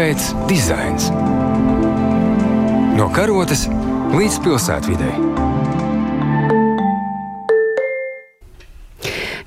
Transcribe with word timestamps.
Kāpēc 0.00 0.28
dizains? 0.48 1.10
No 2.96 3.10
karotes 3.12 3.66
līdz 4.16 4.40
pilsētvidai. 4.46 5.49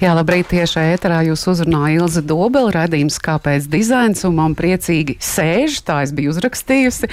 Jā, 0.03 0.11
labrīt, 0.17 0.49
tieši 0.51 0.81
ēterā 0.97 1.21
jūs 1.29 1.45
uzrunāja 1.47 2.01
Ilza 2.01 2.19
Dobela, 2.27 2.73
redzījums, 2.75 3.21
kāpēc 3.23 3.69
dizains, 3.71 4.25
un 4.27 4.33
man 4.35 4.55
priecīgi 4.59 5.13
sēž, 5.23 5.77
tā 5.87 6.01
es 6.03 6.11
biju 6.11 6.33
uzrakstījusi, 6.33 7.07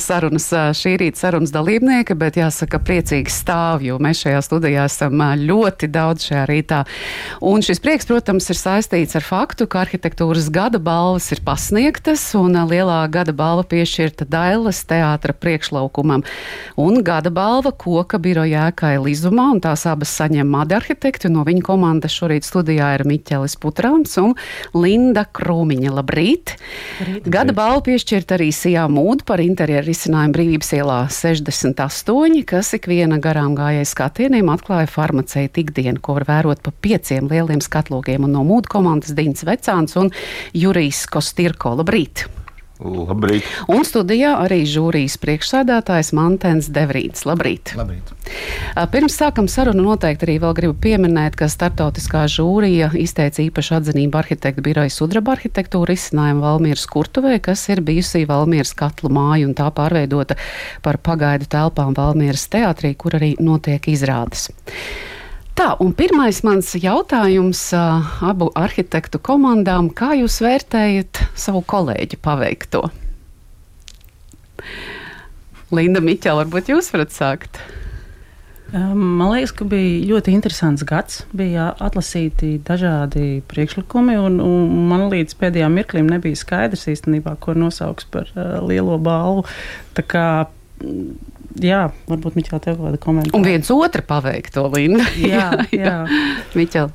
sarunas, 0.00 0.46
šī 0.78 0.94
rīta 1.02 1.20
sarunas 1.20 1.52
dalībnieka, 1.52 2.16
bet 2.16 2.38
jāsaka, 2.40 2.80
priecīgi 2.80 3.28
stāv, 3.28 3.84
jo 3.84 3.98
mēs 4.00 4.22
šajā 4.24 4.38
studijā 4.46 4.86
esam 4.88 5.20
ļoti 5.20 5.90
daudz 5.92 6.30
šajā 6.30 6.44
rītā. 6.48 6.78
Un 7.44 7.60
šis 7.66 7.82
prieks, 7.84 8.08
protams, 8.08 8.48
ir 8.48 8.60
saistīts 8.62 9.20
ar 9.20 9.26
faktu, 9.26 9.68
ka 9.68 9.82
arhitektūras 9.82 10.48
gada 10.48 10.80
balvas 10.80 11.28
ir 11.36 11.44
pasniegtas, 11.44 12.24
un 12.40 12.56
lielā 12.72 13.02
gada 13.12 13.36
balva 13.36 13.68
piešķirta 13.68 14.24
Dailas 14.32 14.80
teātra 14.88 15.36
priekšlaukumam. 15.36 16.24
Un 16.80 17.02
gada 17.04 17.28
balva 17.28 17.76
koka 17.76 18.16
biroja 18.16 18.70
ēkai 18.70 18.96
Lizumā, 19.04 19.50
un 19.58 19.60
tās 19.68 19.84
abas 19.92 20.16
saņem 20.16 20.48
madi 20.56 20.80
arhitekti, 20.80 21.28
no 21.28 21.44
viņa 21.44 21.68
komandas 21.68 22.16
šorīt 22.16 22.28
Šorīt 22.30 22.46
studijā 22.46 22.92
ir 22.94 23.02
Miķelis 23.10 23.56
Putrāns 23.58 24.12
un 24.22 24.36
Linda 24.78 25.24
Krūmiņa. 25.34 25.90
Labrīt! 25.96 26.52
Labrīt. 27.00 27.26
Gada 27.26 27.50
balvu 27.56 27.88
piešķirt 27.88 28.36
arī 28.36 28.52
Sijā 28.54 28.84
Mūda 28.86 29.26
par 29.26 29.42
interjeru 29.42 29.88
risinājumu 29.88 30.36
brīvības 30.36 30.70
ielā 30.78 31.00
68, 31.10 32.44
kas 32.46 32.70
ikviena 32.78 33.18
garām 33.18 33.58
gājēja 33.58 33.90
skatieniem 33.96 34.54
atklāja 34.54 34.86
farmaceita 34.94 35.64
ikdienu, 35.64 35.98
ko 35.98 36.20
var 36.20 36.28
vērot 36.30 36.62
pa 36.62 36.70
pieciem 36.70 37.26
lieliem 37.26 37.66
skatlogiem 37.66 38.28
un 38.28 38.38
no 38.38 38.46
Mūda 38.46 38.70
komandas 38.78 39.16
Dīns 39.18 39.42
Vecāns 39.42 39.98
un 39.98 40.14
Jurijs 40.54 41.08
Kostirko. 41.10 41.74
Labrīt! 41.82 42.28
Labrīt. 42.80 43.44
Un 43.68 43.84
studijā 43.84 44.32
arī 44.40 44.62
žūrijas 44.68 45.18
priekšsēdētājs 45.20 46.14
Mantens 46.16 46.70
Devrīds. 46.72 47.26
Labrīt. 47.28 47.74
Labrīt. 47.76 48.14
Pirms 48.92 49.18
sākam 49.20 49.50
sarunu 49.50 49.84
noteikti 49.90 50.24
arī 50.24 50.38
vēl 50.40 50.54
gribu 50.56 50.76
pieminēt, 50.86 51.36
ka 51.36 51.50
starptautiskā 51.50 52.24
žūrija 52.30 52.92
izteica 52.96 53.42
īpašu 53.44 53.76
atzinību 53.80 54.20
arhitektu 54.22 54.64
biroja 54.64 54.94
sudraba 54.94 55.36
arhitektūra 55.36 55.96
izcinājumu 55.98 56.44
Valmieras 56.46 56.86
kurtuvē, 56.88 57.36
kas 57.44 57.66
ir 57.68 57.84
bijusī 57.84 58.24
Valmieras 58.30 58.72
katlu 58.78 59.12
māja 59.12 59.48
un 59.50 59.54
tā 59.58 59.68
pārveidota 59.76 60.38
par 60.84 61.00
pagaidu 61.04 61.50
telpām 61.52 61.92
Valmieras 61.98 62.48
teātrī, 62.48 62.94
kur 62.96 63.20
arī 63.20 63.34
notiek 63.44 63.92
izrādes. 63.92 64.48
Tā, 65.58 65.74
un 65.82 65.90
pirmais 65.96 66.38
mans 66.46 66.70
jautājums 66.78 67.60
abu 67.74 68.48
arhitektu 68.56 69.20
komandām, 69.22 69.90
kā 69.92 70.14
jūs 70.16 70.38
vērtējat 70.44 71.24
savu 71.38 71.60
kolēģi 71.68 72.20
paveikto? 72.22 72.86
Linda 75.74 76.00
Miķela, 76.02 76.44
varbūt 76.44 76.72
jūs 76.72 76.90
varat 76.94 77.12
sākt. 77.14 77.60
Man 78.70 79.32
liekas, 79.32 79.50
ka 79.58 79.66
bija 79.66 80.04
ļoti 80.12 80.32
interesants 80.36 80.84
gads. 80.86 81.24
Bija 81.34 81.72
atlasīti 81.82 82.52
dažādi 82.66 83.40
priekšlikumi, 83.50 84.14
un, 84.22 84.38
un 84.44 84.86
man 84.90 85.08
līdz 85.10 85.34
pēdējām 85.40 85.74
mirklim 85.74 86.10
nebija 86.10 86.38
skaidrs 86.38 86.86
īstenībā, 86.92 87.34
ko 87.42 87.56
nosauks 87.58 88.06
par 88.14 88.30
uh, 88.36 88.60
lielo 88.62 88.98
balvu. 89.02 89.42
Tā 89.98 90.06
kā 90.06 90.26
jā, 91.58 91.82
varbūt 92.10 92.38
Miķela 92.38 92.62
tev 92.64 92.80
kāda 92.80 93.00
komentāra. 93.02 93.36
Un 93.38 93.46
viens 93.46 93.70
otru 93.74 94.04
paveikt 94.06 94.54
to 94.54 94.66
Lindu. 94.70 95.04
jā, 95.32 95.50
jā. 95.72 95.82
jā. 95.82 95.96
Miķela. 96.58 96.90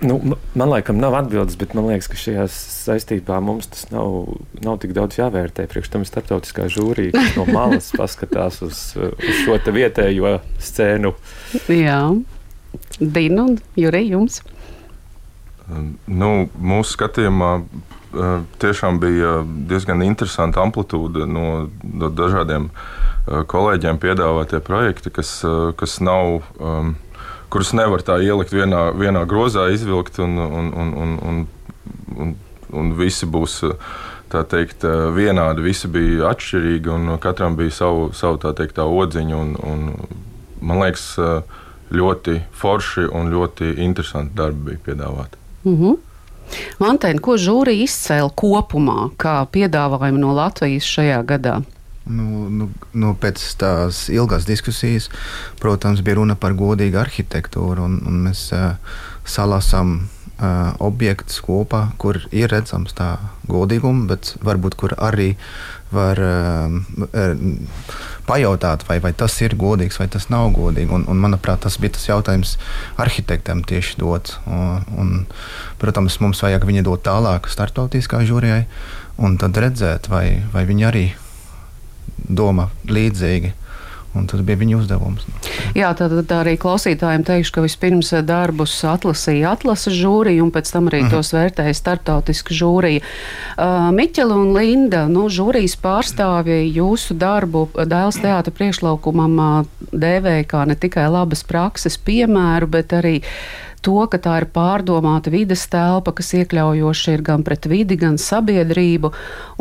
Nu, 0.00 0.16
man 0.54 0.70
liekas, 0.72 0.96
nav 0.96 1.12
atbildes, 1.18 1.58
bet 1.60 1.74
man 1.76 1.90
liekas, 1.90 2.06
ka 2.08 2.16
šajā 2.16 2.46
saistībā 2.54 3.36
mums 3.44 3.68
tas 3.68 3.90
nav, 3.92 4.30
nav 4.64 4.78
tik 4.80 4.94
daudz 4.96 5.18
jāvērtē. 5.20 5.66
Priekš 5.68 5.90
tam 5.92 6.06
ir 6.06 6.08
starptautiskā 6.08 6.70
žūrija, 6.72 7.12
kas 7.18 7.36
no 7.36 7.44
malas 7.52 7.90
paskatās 8.00 8.62
uz, 8.64 8.80
uz 8.96 9.42
šo 9.44 9.58
vietējo 9.76 10.38
scēnu. 10.56 11.12
Jā, 11.68 12.00
Dina 13.00 13.44
un 13.44 13.58
Jurija 13.76 14.16
jums. 14.16 14.40
Nu, 16.08 16.30
mūsu 16.56 16.96
skatījumā 16.96 17.52
tiešām 18.62 18.98
bija 19.02 19.40
diezgan 19.68 20.02
interesanta 20.02 20.62
amplitūda 20.64 21.26
no, 21.30 21.68
dažādiem 22.10 22.70
kolēģiem 23.50 24.00
piedāvātie 24.02 24.60
projekti, 24.64 25.12
kas, 25.14 25.40
kas 25.78 26.00
nav. 26.02 26.40
Kurus 27.50 27.72
nevar 27.74 28.02
tā 28.06 28.20
ielikt 28.22 28.52
vienā, 28.54 28.92
vienā 28.94 29.24
grozā, 29.26 29.66
izvilkt, 29.74 30.20
un, 30.22 30.38
un, 30.38 30.68
un, 30.70 30.92
un, 30.94 31.16
un, 31.26 31.40
un, 32.14 32.34
un 32.70 32.92
visi 32.98 33.26
būs 33.26 33.56
teikt, 34.30 34.86
vienādi. 35.16 35.64
Visi 35.64 35.90
bija 35.90 36.30
atšķirīgi, 36.30 36.92
un 36.94 37.16
katram 37.22 37.58
bija 37.58 37.74
savu, 37.74 38.12
savu 38.14 38.38
tā 38.42 38.54
teikt, 38.54 38.76
tā 38.78 38.86
odziņu. 38.86 39.40
Un, 39.40 39.56
un, 39.66 40.12
man 40.62 40.84
liekas, 40.84 41.08
ļoti 41.90 42.38
forši 42.54 43.08
un 43.18 43.32
ļoti 43.34 43.74
interesanti 43.82 44.38
darbi 44.38 44.70
bija 44.70 44.84
piedāvāti. 44.90 45.42
Mm 45.64 45.76
-hmm. 45.76 45.98
Mantēna, 46.80 47.20
ko 47.22 47.36
žūrija 47.40 47.86
izcēla 47.86 48.30
kopumā, 48.36 49.10
kā 49.20 49.40
piedāvājumu 49.52 50.22
no 50.22 50.34
Latvijas 50.36 50.88
šajā 50.88 51.20
gadā? 51.28 51.60
Nu, 52.10 52.48
nu, 52.50 52.70
nu, 52.96 53.12
pēc 53.20 53.42
tās 53.60 54.06
ilgās 54.10 54.46
diskusijas, 54.48 55.10
protams, 55.60 56.00
bija 56.02 56.18
runa 56.18 56.34
par 56.34 56.56
godīgu 56.58 56.98
arhitektūru, 56.98 57.84
un, 57.86 58.00
un 58.08 58.22
mēs 58.26 58.48
uh, 58.56 58.72
salasām 59.28 59.98
uh, 60.40 60.72
objektus 60.82 61.42
kopā, 61.44 61.84
kur 62.00 62.18
ir 62.32 62.50
redzams 62.50 62.96
tā 62.98 63.12
godīgums, 63.50 64.08
bet 64.10 64.32
varbūt 64.42 64.78
kur 64.80 64.96
arī 64.98 65.34
var 65.94 66.18
uh, 66.24 66.80
pajautāt, 68.30 68.84
vai, 68.88 69.00
vai 69.02 69.12
tas 69.16 69.34
ir 69.42 69.56
godīgs 69.58 69.98
vai 70.00 70.06
tas 70.12 70.28
nav 70.30 70.52
godīgi. 70.54 70.90
Un, 70.94 71.06
un, 71.10 71.18
manuprāt, 71.20 71.64
tas 71.66 71.78
bija 71.82 71.96
tas 71.96 72.06
jautājums 72.08 72.56
arhitektam 73.00 73.64
tieši 73.66 73.98
dot. 74.00 74.36
Un, 74.46 74.86
un, 75.00 75.14
protams, 75.82 76.20
mums 76.22 76.42
vajag 76.44 76.66
viņu 76.68 76.86
dot 76.86 77.04
tālāk 77.08 77.50
startautiskā 77.50 78.22
žūrijai, 78.28 78.62
un 79.20 79.36
tad 79.40 79.58
redzēt, 79.58 80.10
vai, 80.12 80.40
vai 80.54 80.66
viņi 80.68 80.86
arī 80.90 81.06
domā 82.30 82.70
līdzīgi. 82.88 83.56
Un 84.10 84.26
tas 84.26 84.40
bija 84.42 84.58
viņa 84.58 84.74
uzdevums. 84.80 85.26
Jā, 85.78 85.92
tad, 85.94 86.10
tad 86.10 86.32
arī 86.34 86.56
klausītājiem 86.58 87.22
teikšu, 87.28 87.52
ka 87.54 87.62
vispirms 87.62 88.10
darbus 88.26 88.72
atlasīja 88.82 89.52
atlases 89.54 89.94
žūrija, 89.94 90.42
un 90.42 90.50
pēc 90.50 90.72
tam 90.72 90.88
arī 90.90 91.04
mm 91.04 91.06
-hmm. 91.06 91.14
tos 91.14 91.30
vērtēja 91.36 91.74
startautiska 91.78 92.54
žūrija. 92.54 93.00
Uh, 93.00 93.92
Miķela 93.94 94.34
un 94.34 94.52
Linda, 94.56 95.06
nu, 95.06 95.28
žūrijas 95.28 95.76
pārstāvji 95.78 96.74
jūsu 96.74 97.14
darbu 97.14 97.68
Dēls 97.74 98.18
teātra 98.18 98.50
priekšlaukumam 98.50 99.38
uh, 99.38 99.66
dēvēja 99.92 100.44
kā 100.44 100.66
ne 100.66 100.74
tikai 100.74 101.06
labas 101.10 101.44
prakses 101.44 101.98
piemēru, 101.98 102.66
bet 102.66 102.92
arī 102.92 103.22
to, 103.84 104.04
ka 104.10 104.18
tā 104.20 104.36
ir 104.42 104.46
pārdomāta 104.52 105.32
vides 105.32 105.62
telpa, 105.70 106.12
kas 106.16 106.32
iekļaujoša 106.38 107.14
ir 107.16 107.22
gan 107.26 107.44
pret 107.46 107.66
vidi, 107.70 107.96
gan 108.00 108.18
sabiedrību. 108.20 109.12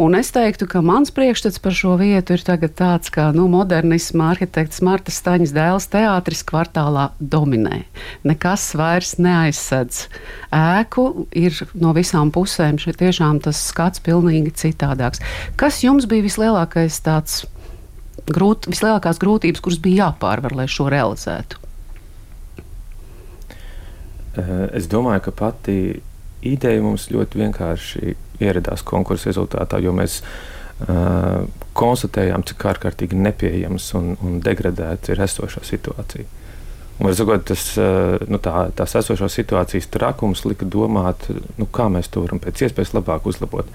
Un 0.01 0.17
es 0.19 0.31
teiktu, 0.35 0.67
ka 0.69 0.81
mans 0.85 1.13
priekšstats 1.15 1.61
par 1.63 1.75
šo 1.75 1.95
vietu 1.99 2.35
ir 2.35 2.43
tāds, 2.43 3.11
ka 3.13 3.29
nu, 3.35 3.47
modernisma 3.51 4.31
arhitekts 4.33 4.83
Marta 4.85 5.13
Staņas 5.13 5.53
dēls 5.55 5.89
teātris 5.93 6.43
kvartālā 6.47 7.09
dominē. 7.19 7.83
Nekas 8.27 8.71
vairs 8.79 9.15
neaizsedz 9.21 10.07
ēku, 10.55 11.27
ir 11.31 11.55
no 11.79 11.93
visām 11.97 12.33
pusēm 12.35 12.79
šeit 12.81 12.99
tiešām 13.01 13.41
tas 13.45 13.61
skats 13.71 14.03
pilnīgi 14.03 14.55
citādāks. 14.65 15.23
Kas 15.59 15.83
jums 15.85 16.09
bija 16.09 16.27
vislielākais 16.27 16.99
tāds? 17.05 17.45
Grūt, 18.29 18.67
vislielākās 18.69 19.17
grūtības, 19.17 19.63
kuras 19.63 19.79
bija 19.81 20.09
jāpārvar, 20.09 20.53
lai 20.53 20.67
šo 20.69 20.85
realizētu? 20.91 21.68
Eh, 24.39 24.69
es 24.77 24.87
domāju, 24.91 25.27
ka 25.27 25.35
pati 25.45 25.77
ideja 26.45 26.81
mums 26.83 27.09
ļoti 27.11 27.41
vienkārši 27.41 28.15
ieradās 28.39 28.83
konkursa 28.87 29.31
rezultātā, 29.31 29.81
jo 29.83 29.91
mēs 29.91 30.21
uh, 30.21 31.41
konstatējām, 31.75 32.45
cik 32.47 32.63
ārkārtīgi 32.71 33.17
nepieejams 33.19 33.89
un, 33.99 34.13
un 34.23 34.37
degradēts 34.45 35.11
ir 35.11 35.19
esošā 35.25 35.65
situācija. 35.67 36.23
Un, 36.99 37.11
sakot, 37.15 37.43
tas, 37.51 37.65
uh, 37.79 38.15
nu, 38.31 38.39
tā, 38.43 38.69
tās 38.75 38.95
esošās 39.01 39.35
situācijas 39.41 39.91
trakums 39.91 40.45
lika 40.47 40.63
domāt, 40.63 41.27
nu, 41.59 41.67
kā 41.67 41.89
mēs 41.91 42.07
to 42.13 42.23
varam 42.23 42.39
pēc 42.43 42.63
iespējas 42.69 42.95
labāk 42.95 43.27
uzlabot. 43.27 43.67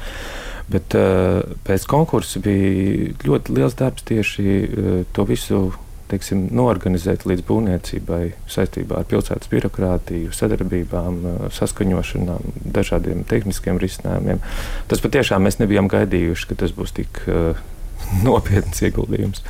Bet 0.73 0.97
uh, 0.97 1.43
pēc 1.69 1.85
konkursa 1.91 2.41
bija 2.41 3.13
ļoti 3.29 3.59
liels 3.59 3.77
darbs 3.77 4.09
tieši 4.09 4.49
to 5.13 5.29
visu 5.29 5.67
teiksim, 6.11 6.47
norganizēt 6.55 7.27
līdz 7.29 7.45
būvniecībai 7.49 8.23
saistībā 8.51 9.01
ar 9.01 9.09
pilsētas 9.11 9.51
birokrātiju, 9.53 10.33
sadarbībām, 10.37 11.21
eh, 11.27 11.45
saskaņošanām, 11.59 12.51
dažādiem 12.77 13.25
tehniskiem 13.29 13.81
risinājumiem. 13.83 14.43
Tas 14.89 15.01
patiešām 15.05 15.47
mēs 15.47 15.61
nebijām 15.63 15.89
gaidījuši, 15.89 16.49
ka 16.49 16.55
tas 16.65 16.73
būs 16.73 16.95
tik. 16.95 17.23
Uh, 17.29 17.55
nopietns 18.27 18.83
ieguldījums. 18.85 19.43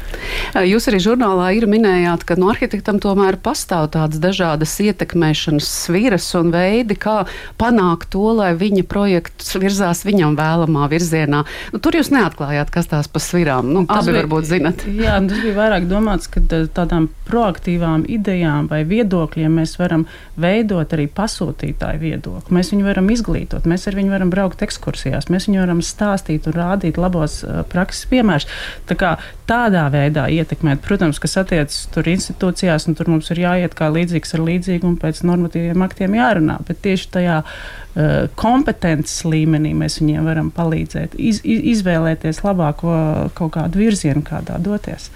Jūs 0.64 0.88
arī 0.90 1.00
žurnālā 1.02 1.50
ir 1.58 1.66
minējāt, 1.70 2.24
ka 2.28 2.36
no 2.40 2.50
arhitektam 2.52 3.00
tomēr 3.02 3.38
pastāv 3.42 3.90
tādas 3.94 4.20
dažādas 4.22 4.74
ietekmēšanas 4.84 5.68
sviras 5.84 6.26
un 6.38 6.52
veidi, 6.54 6.96
kā 6.98 7.24
panākt 7.60 8.10
to, 8.14 8.24
lai 8.38 8.52
viņa 8.58 8.84
projekts 8.90 9.54
virzās 9.60 10.04
viņam 10.06 10.36
vēlamā 10.38 10.88
virzienā. 10.92 11.44
Nu, 11.74 11.80
tur 11.82 11.98
jūs 11.98 12.12
neatklājāt, 12.14 12.72
kas 12.74 12.90
tās 12.90 13.10
pa 13.10 13.22
svirām. 13.22 13.72
Nu, 13.74 13.84
tas 13.88 14.04
abi 14.04 14.12
bija, 14.12 14.22
varbūt 14.22 14.48
zinat. 14.48 14.86
Jā, 15.04 15.18
tas 15.28 15.42
bija 15.44 15.56
vairāk 15.58 15.88
domāts, 15.90 16.30
ka 16.30 16.42
tādām 16.48 17.08
proaktīvām 17.28 18.06
idejām 18.10 18.68
vai 18.70 18.82
viedokļiem 18.88 19.60
mēs 19.60 19.76
varam 19.80 20.06
veidot 20.40 20.92
arī 20.96 21.06
pasūtītāju 21.12 22.02
viedokli. 22.02 22.54
Mēs 22.54 22.72
viņu 22.74 22.88
varam 22.88 23.10
izglītot, 23.14 23.68
mēs 23.70 23.88
ar 23.90 23.98
viņu 23.98 24.14
varam 24.14 24.32
braukt 24.32 24.64
ekskursijās, 24.66 25.30
mēs 25.32 25.48
viņu 25.48 25.62
varam 25.62 25.82
stāstīt 25.84 26.48
un 26.50 26.56
rādīt 26.56 27.00
labos 27.00 27.40
uh, 27.44 27.62
prakses 27.70 28.08
piemērus. 28.10 28.48
Tā 28.88 28.96
kā 29.00 29.14
tādā 29.48 29.84
veidā 29.92 30.26
ietekmēt, 30.32 30.82
protams, 30.84 31.20
kas 31.22 31.38
attiecas 31.40 31.84
tur 31.94 32.08
institūcijās, 32.10 32.88
un 32.88 32.98
tur 32.98 33.10
mums 33.12 33.30
ir 33.34 33.42
jāiet 33.44 33.76
kā 33.78 33.90
līdzīgs 33.92 34.36
ar 34.36 34.44
līdzīgu 34.46 34.88
un 34.88 34.96
pēc 35.00 35.22
normatīviem 35.28 35.84
aktiem 35.86 36.16
jārunā. 36.18 36.58
Bet 36.68 36.82
tieši 36.84 37.10
tajā 37.18 37.40
uh, 37.44 38.16
kompetences 38.40 39.24
līmenī 39.28 39.74
mēs 39.78 40.00
viņiem 40.02 40.30
varam 40.30 40.50
palīdzēt, 40.54 41.18
iz, 41.18 41.42
izvēlēties 41.44 42.42
labāko 42.46 42.96
kaut 43.38 43.56
kādu 43.58 43.84
virzienu, 43.84 44.24
kādā 44.26 44.58
doties. 44.62 45.10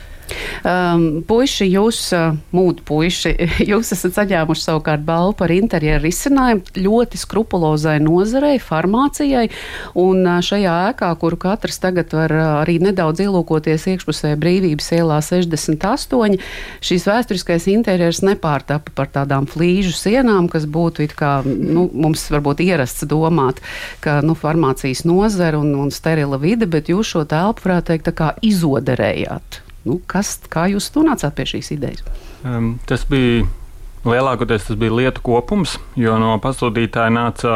Um, 0.66 1.22
puiši, 1.28 1.68
jūs, 1.70 2.00
uh, 2.16 2.36
mūdu 2.54 2.84
puiši, 2.88 3.32
jūs 3.70 3.92
esat 3.94 4.16
saņēmuši 4.18 4.64
savukārt 4.64 5.04
balvu 5.06 5.36
par 5.38 5.52
interjeru 5.54 6.04
risinājumu 6.04 6.82
ļoti 6.84 7.20
skrupulozai 7.20 7.98
nozarei, 8.02 8.58
farmācijai. 8.62 9.46
Un 9.98 10.24
uh, 10.26 10.40
šajā 10.44 10.74
ēkā, 10.90 11.10
kuru 11.20 11.38
katrs 11.40 11.80
tagad 11.82 12.12
var 12.16 12.34
uh, 12.34 12.46
arī 12.62 12.78
nedaudz 12.82 13.22
ielūkoties 13.24 13.88
iekšpusē 13.94 14.34
brīvības 14.40 14.90
ielā 14.98 15.20
68, 15.24 16.38
šīs 16.84 17.08
vēsturiskais 17.08 17.68
interjers 17.72 18.22
nepārtapa 18.26 18.94
par 18.98 19.12
tādām 19.14 19.48
flīžu 19.50 19.94
sienām, 19.96 20.50
kas 20.52 20.66
būtu 20.68 21.06
it 21.06 21.14
kā 21.18 21.38
nu, 21.46 21.88
mums 21.92 22.26
varbūt 22.32 22.62
ierasts 22.66 23.06
domāt, 23.08 23.62
ka 24.04 24.20
nu, 24.26 24.36
farmācijas 24.38 25.04
nozara 25.08 25.60
un, 25.60 25.74
un 25.78 25.94
sterila 25.94 26.40
vide, 26.42 26.68
bet 26.70 26.90
jūs 26.92 27.14
šo 27.14 27.24
telpu, 27.28 27.66
varētu 27.68 27.92
teikt, 27.92 28.10
tā 28.10 28.16
kā 28.18 28.34
izoderējāt. 28.44 29.62
Nu, 29.88 29.98
kas, 30.10 30.36
kā 30.52 30.66
jūs 30.68 30.90
nonācāt 30.96 31.36
pie 31.38 31.46
šīs 31.54 31.72
idejas? 31.78 32.04
Um, 32.44 32.76
tas 32.88 33.06
bija 33.08 33.46
lielākoties 34.08 34.68
tas 34.68 34.78
bija 34.78 34.94
lietu 34.94 35.22
kopums, 35.24 35.78
jo 35.98 36.16
no 36.20 36.36
pasūtītāja 36.42 37.12
nāca 37.14 37.52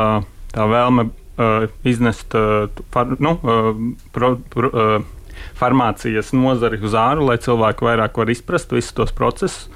tā 0.52 0.68
vēlme 0.68 1.08
uh, 1.08 1.66
iznest 1.88 2.34
uh, 2.38 2.70
far, 2.94 3.14
nu, 3.22 3.36
uh, 3.36 3.72
pro, 4.16 4.34
pro, 4.52 4.70
uh, 4.72 5.42
farmācijas 5.58 6.32
nozari 6.36 6.80
uz 6.82 6.96
āru, 6.98 7.26
lai 7.28 7.38
cilvēki 7.42 7.86
vairāk 7.86 8.18
var 8.20 8.32
izprast 8.32 8.72
visus 8.74 8.96
tos 8.96 9.14
procesus. 9.16 9.68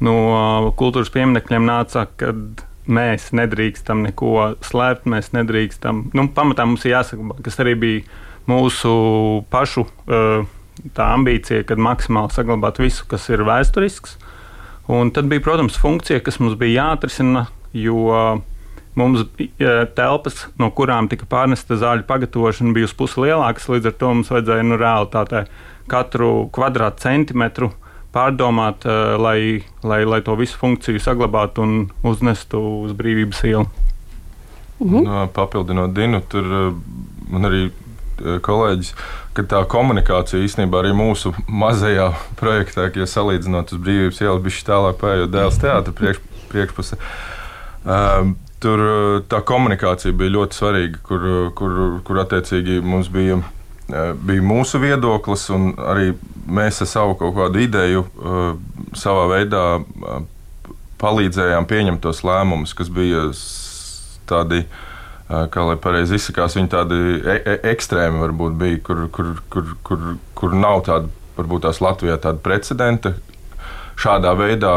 No 0.00 0.16
uh, 0.30 0.70
kultūras 0.80 1.12
pieminekļiem 1.12 1.66
nāca, 1.68 2.06
ka 2.16 2.32
mēs 2.90 3.28
nedrīkstam 3.36 4.06
neko 4.08 4.54
slēpt, 4.66 5.04
mēs 5.10 5.34
nedrīkstam. 5.36 6.08
Nu, 6.16 6.26
pamatā 6.34 6.64
mums 6.66 6.86
ir 6.88 6.96
jāsaka, 6.96 7.36
kas 7.44 7.60
arī 7.62 7.76
bija 7.78 8.24
mūsu 8.50 8.94
pašu. 9.52 9.84
Uh, 10.08 10.48
tā 10.96 11.10
ambīcija, 11.16 11.64
kad 11.68 11.80
maksimāli 11.82 12.34
saglabāt 12.34 12.80
visu, 12.82 13.06
kas 13.10 13.28
ir 13.32 13.44
vēsturisks. 13.48 14.16
Un 14.90 15.12
tad 15.14 15.28
bija, 15.30 15.42
protams, 15.44 15.78
funkcija, 15.78 16.22
kas 16.26 16.40
mums 16.42 16.56
bija 16.58 16.84
jāatrisina, 16.84 17.46
jo 17.76 18.40
mums 18.98 19.26
telpas, 19.94 20.46
no 20.58 20.70
kurām 20.74 21.08
tika 21.10 21.28
pārnesta 21.30 21.78
zāļu 21.78 22.06
pagatavošana, 22.08 22.74
bija 22.74 22.88
uz 22.88 22.94
pusi 22.96 23.22
lielākas. 23.22 23.68
Līdz 23.70 23.92
ar 23.92 23.98
to 24.00 24.14
mums 24.16 24.32
vajadzēja 24.34 24.66
nu, 24.66 24.80
realitātē 24.80 25.44
katru 25.90 26.48
kvadrātcentimetru 26.54 27.70
pārdomāt, 28.14 28.86
eh, 28.86 29.16
lai, 29.16 29.64
lai, 29.82 30.04
lai 30.04 30.20
to 30.26 30.34
visu 30.38 30.58
funkciju 30.58 31.02
saglabātu 31.02 31.62
un 31.62 31.74
uznestu 32.06 32.60
uz 32.84 32.94
brīvības 32.96 33.44
ielu. 33.46 33.66
Mhm. 34.80 35.04
No, 35.04 35.28
papildinot 35.34 35.94
Dinu, 35.94 36.22
tur 36.28 36.44
eh, 36.44 36.72
man 37.30 37.48
arī 37.48 37.70
kolēģis, 38.20 38.94
ka 39.36 39.44
tā 39.46 39.60
komunikācija 39.70 40.42
īstenībā 40.44 40.80
arī 40.82 40.92
mūsu 40.96 41.32
mazajā 41.46 42.10
projektā, 42.40 42.88
ja 42.96 43.06
salīdzinot 43.08 43.74
uz 43.74 43.82
brīvības 43.82 44.22
ielu, 44.24 44.42
bija 44.42 44.66
tālāk 44.66 44.98
pējot 45.00 45.34
dēls 45.34 45.60
teātra 45.62 45.94
priekš, 45.96 46.20
priekšpusē. 46.50 46.98
Um, 47.80 48.34
tur 48.60 48.82
eh, 48.86 49.22
tā 49.30 49.40
komunikācija 49.46 50.16
bija 50.16 50.34
ļoti 50.34 50.58
svarīga, 50.58 51.00
kur, 51.06 51.30
kur, 51.56 51.78
kur 52.06 52.20
attiecīgi 52.24 52.80
mums 52.84 53.08
bija, 53.12 53.38
bija 54.20 54.44
mūsu 54.44 54.82
viedoklis, 54.82 55.46
un 55.54 55.72
arī 55.78 56.12
mēs 56.50 56.82
ar 56.82 56.90
savu 56.90 57.16
kaut 57.18 57.34
kādu 57.38 57.62
ideju 57.62 58.04
uh, 58.04 58.52
savā 58.98 59.24
veidā 59.30 59.64
uh, 59.78 60.20
palīdzējām 61.00 61.66
pieņemt 61.70 62.02
tos 62.04 62.24
lēmumus, 62.26 62.74
kas 62.76 62.90
bija 62.92 63.28
tādi 64.30 64.64
uh, 64.66 64.86
kā 65.30 65.64
lai 65.68 65.76
pareizi 65.80 66.18
izsakās, 66.18 66.56
viņi 66.58 66.70
tādi 66.72 67.00
e 67.22 67.36
e 67.38 67.56
ekstrēmi 67.72 68.22
varbūt 68.24 68.56
bija, 68.60 68.78
kur, 68.86 69.06
kur, 69.14 69.32
kur, 69.52 69.74
kur, 69.86 70.06
kur 70.34 70.56
nav 70.58 70.84
tāda, 70.88 71.10
varbūt 71.38 71.66
tās 71.66 71.80
Latvijā 71.84 72.18
tāda 72.22 72.42
precedenta. 72.42 73.14
Šādā 74.00 74.32
veidā 74.32 74.74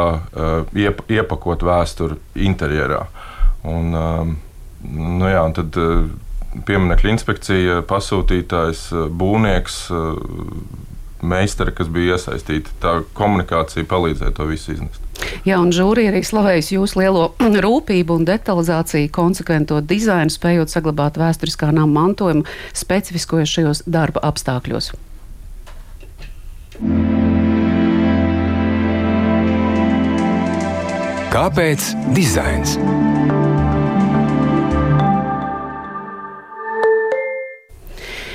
iep, 0.75 1.05
iepakot 1.07 1.63
vēsturi 1.63 2.17
interjerā. 2.49 3.05
Un, 3.63 3.95
nu 4.83 5.29
jā, 5.31 5.43
un 5.47 5.55
tad 5.55 5.77
pieminiektu 6.67 7.09
inspekcija, 7.13 7.77
pasūtītājs, 7.89 8.89
būvnieks, 9.15 9.77
meistari, 11.23 11.73
kas 11.75 11.89
bija 11.93 12.17
iesaistīti. 12.17 12.73
Tā 12.83 12.99
komunikācija 13.17 13.87
palīdzēja 13.89 14.35
to 14.37 14.47
visu 14.49 14.75
iznest. 14.75 15.01
Jā, 15.47 15.57
un 15.61 15.71
žūrija 15.75 16.11
arī 16.11 16.23
slavējas 16.25 16.73
jūsu 16.75 16.99
lielo 17.01 17.29
rūpību 17.65 18.19
un 18.19 18.27
detalizāciju, 18.27 19.11
konsekvento 19.13 19.79
dizainu, 19.81 20.33
spējot 20.33 20.73
saglabāt 20.73 21.19
vēsturiskā 21.21 21.71
nama 21.71 21.89
mantojumu 22.01 22.45
specifiskojos 22.75 23.57
šajos 23.57 23.83
darba 23.87 24.23
apstākļos. 24.29 24.93
Kāpēc 31.33 31.89
dizains? 32.13 32.77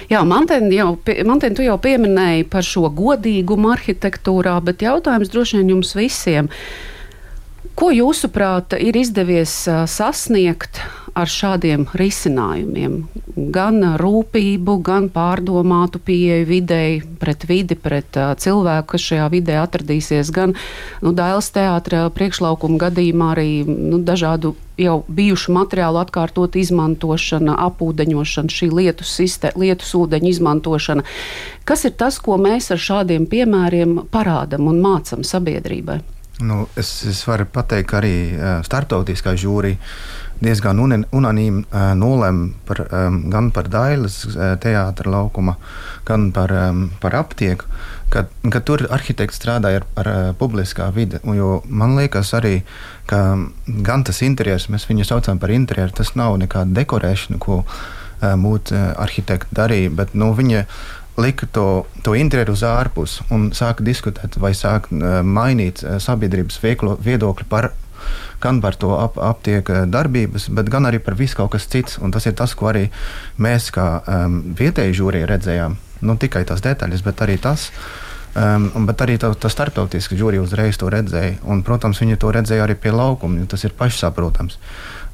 Jā, 0.09 0.23
Mantēn, 0.25 0.71
jau, 0.73 0.95
Mantēn, 1.29 1.53
tu 1.53 1.65
jau 1.67 1.77
pieminēji 1.85 2.47
par 2.49 2.65
šo 2.65 2.89
godīgumu 2.97 3.75
arhitektūrā, 3.75 4.55
bet 4.65 4.81
jautājums 4.81 5.29
droši 5.29 5.59
vien 5.61 5.75
jums 5.75 5.93
visiem. 5.99 6.49
Ko 7.77 7.91
jūsuprāt 7.93 8.73
ir 8.81 8.97
izdevies 8.97 9.53
sasniegt 9.69 10.81
ar 11.19 11.31
šādiem 11.31 11.87
risinājumiem? 11.99 13.01
Gan 13.55 13.83
rūpību, 14.01 14.77
gan 14.87 15.09
pārdomātu 15.15 16.01
pieeju 16.03 16.47
videi, 16.49 17.01
pret 17.21 17.47
vidi, 17.49 17.77
pret 17.79 18.19
uh, 18.19 18.33
cilvēku, 18.39 18.93
kas 18.95 19.07
šajā 19.11 19.27
vidē 19.35 19.59
atradīsies, 19.63 20.33
gan 20.35 20.55
nu, 21.03 21.13
Dēls 21.19 21.51
teātra 21.55 22.07
priekšlaukuma 22.15 22.79
gadījumā 22.87 23.33
arī 23.35 23.51
nu, 23.67 24.01
dažādu 24.03 24.55
jau 24.79 25.01
bijušu 25.09 25.55
materiālu 25.57 25.99
atkārtot 26.03 26.55
izmantošana, 26.59 27.57
apūdeņošana, 27.67 28.55
šī 28.55 28.71
lietu, 28.75 29.07
sistē, 29.07 29.51
lietus 29.59 29.91
ūdeņu 29.99 30.31
izmantošana. 30.35 31.07
Kas 31.69 31.83
ir 31.89 31.97
tas, 31.99 32.21
ko 32.23 32.39
mēs 32.39 32.71
ar 32.75 32.83
šādiem 32.83 33.27
piemēriem 33.31 34.05
parādam 34.13 34.71
un 34.71 34.79
mācam 34.85 35.27
sabiedrībai? 35.27 35.99
Nu, 36.39 36.69
es, 36.79 36.93
es 37.11 37.25
varu 37.27 37.49
pateikt, 37.51 37.89
ka 37.91 37.99
arī 37.99 38.15
starptautiskā 38.63 39.35
jūrija 39.35 39.81
diezgan 40.43 40.79
un, 40.83 41.05
unanīmi 41.15 41.65
uh, 41.67 41.93
nolēma 41.99 42.49
par, 42.69 42.83
um, 42.87 43.21
gan 43.33 43.51
par 43.55 43.69
Dailas 43.73 44.21
uh, 44.29 44.55
teātra 44.63 45.11
laukuma, 45.11 45.57
gan 46.09 46.31
par, 46.35 46.53
um, 46.55 46.85
par 47.03 47.17
aptieku, 47.19 47.67
ka, 48.13 48.25
ka 48.53 48.63
tur 48.65 48.87
arhitekts 48.95 49.41
strādāja 49.41 49.83
ar, 49.83 49.89
ar 50.01 50.11
uh, 50.13 50.21
publiskā 50.39 50.91
vidi. 50.95 51.21
Jo 51.39 51.59
man 51.69 51.97
liekas 51.99 52.33
arī, 52.39 52.61
ka 53.11 53.23
gan 53.67 54.07
tas 54.07 54.23
interjers, 54.27 54.69
mēs 54.73 54.89
viņu 54.89 55.09
saucam 55.09 55.41
par 55.43 55.53
interjeru, 55.55 55.97
tas 56.01 56.15
nav 56.19 56.39
nekāda 56.41 56.77
dekorēšana, 56.81 57.41
ko 57.43 57.65
uh, 57.65 58.33
mūsu 58.39 58.77
uh, 58.77 58.95
arhitekti 59.03 59.59
darīja, 59.59 59.93
bet 59.99 60.15
nu, 60.19 60.31
viņa 60.39 60.65
lika 61.19 61.49
to, 61.51 61.83
to 62.07 62.15
interjeru 62.15 62.55
uz 62.55 62.63
ārpus 62.63 63.19
un 63.35 63.51
sāka 63.57 63.83
diskutēt 63.83 64.39
vai 64.39 64.53
sāka 64.55 64.95
uh, 64.95 65.21
mainīt 65.27 65.83
uh, 65.83 65.99
sabiedrības 66.03 66.61
viedokli 66.63 67.49
par 67.51 67.73
gan 68.43 68.61
par 68.65 68.77
to 68.79 68.93
ap, 68.99 69.19
aptieku 69.19 69.85
darbības, 69.91 70.49
bet 70.55 70.71
gan 70.73 70.89
arī 70.89 71.01
par 71.03 71.19
visu 71.19 71.39
kaut 71.39 71.53
kas 71.55 71.69
cits. 71.71 71.99
Un 72.03 72.15
tas 72.15 72.27
ir 72.27 72.37
tas, 72.39 72.55
ko 72.59 72.71
arī 72.71 72.89
mēs, 73.39 73.71
kā 73.75 73.89
um, 74.03 74.41
vietēji 74.59 74.99
žūrija, 75.01 75.31
redzējām. 75.31 75.79
Nu, 76.07 76.15
tikai 76.21 76.45
tās 76.47 76.63
detaļas, 76.63 77.03
bet 77.07 77.25
arī 77.27 77.39
tas. 77.43 77.71
Um, 78.39 78.87
bet 78.87 79.01
arī 79.03 79.17
tā, 79.19 79.33
tā 79.35 79.51
starptautiskā 79.51 80.19
jūrija 80.19 80.45
uzreiz 80.45 80.79
to 80.79 80.91
redzēja. 80.93 81.41
Un, 81.49 81.65
protams, 81.67 81.99
viņi 82.03 82.21
to 82.23 82.31
redzēja 82.35 82.69
arī 82.69 82.79
pie 82.79 82.93
laukuma. 82.95 83.47
Tas 83.51 83.65
ir 83.67 83.75
pašsaprotams. 83.79 84.59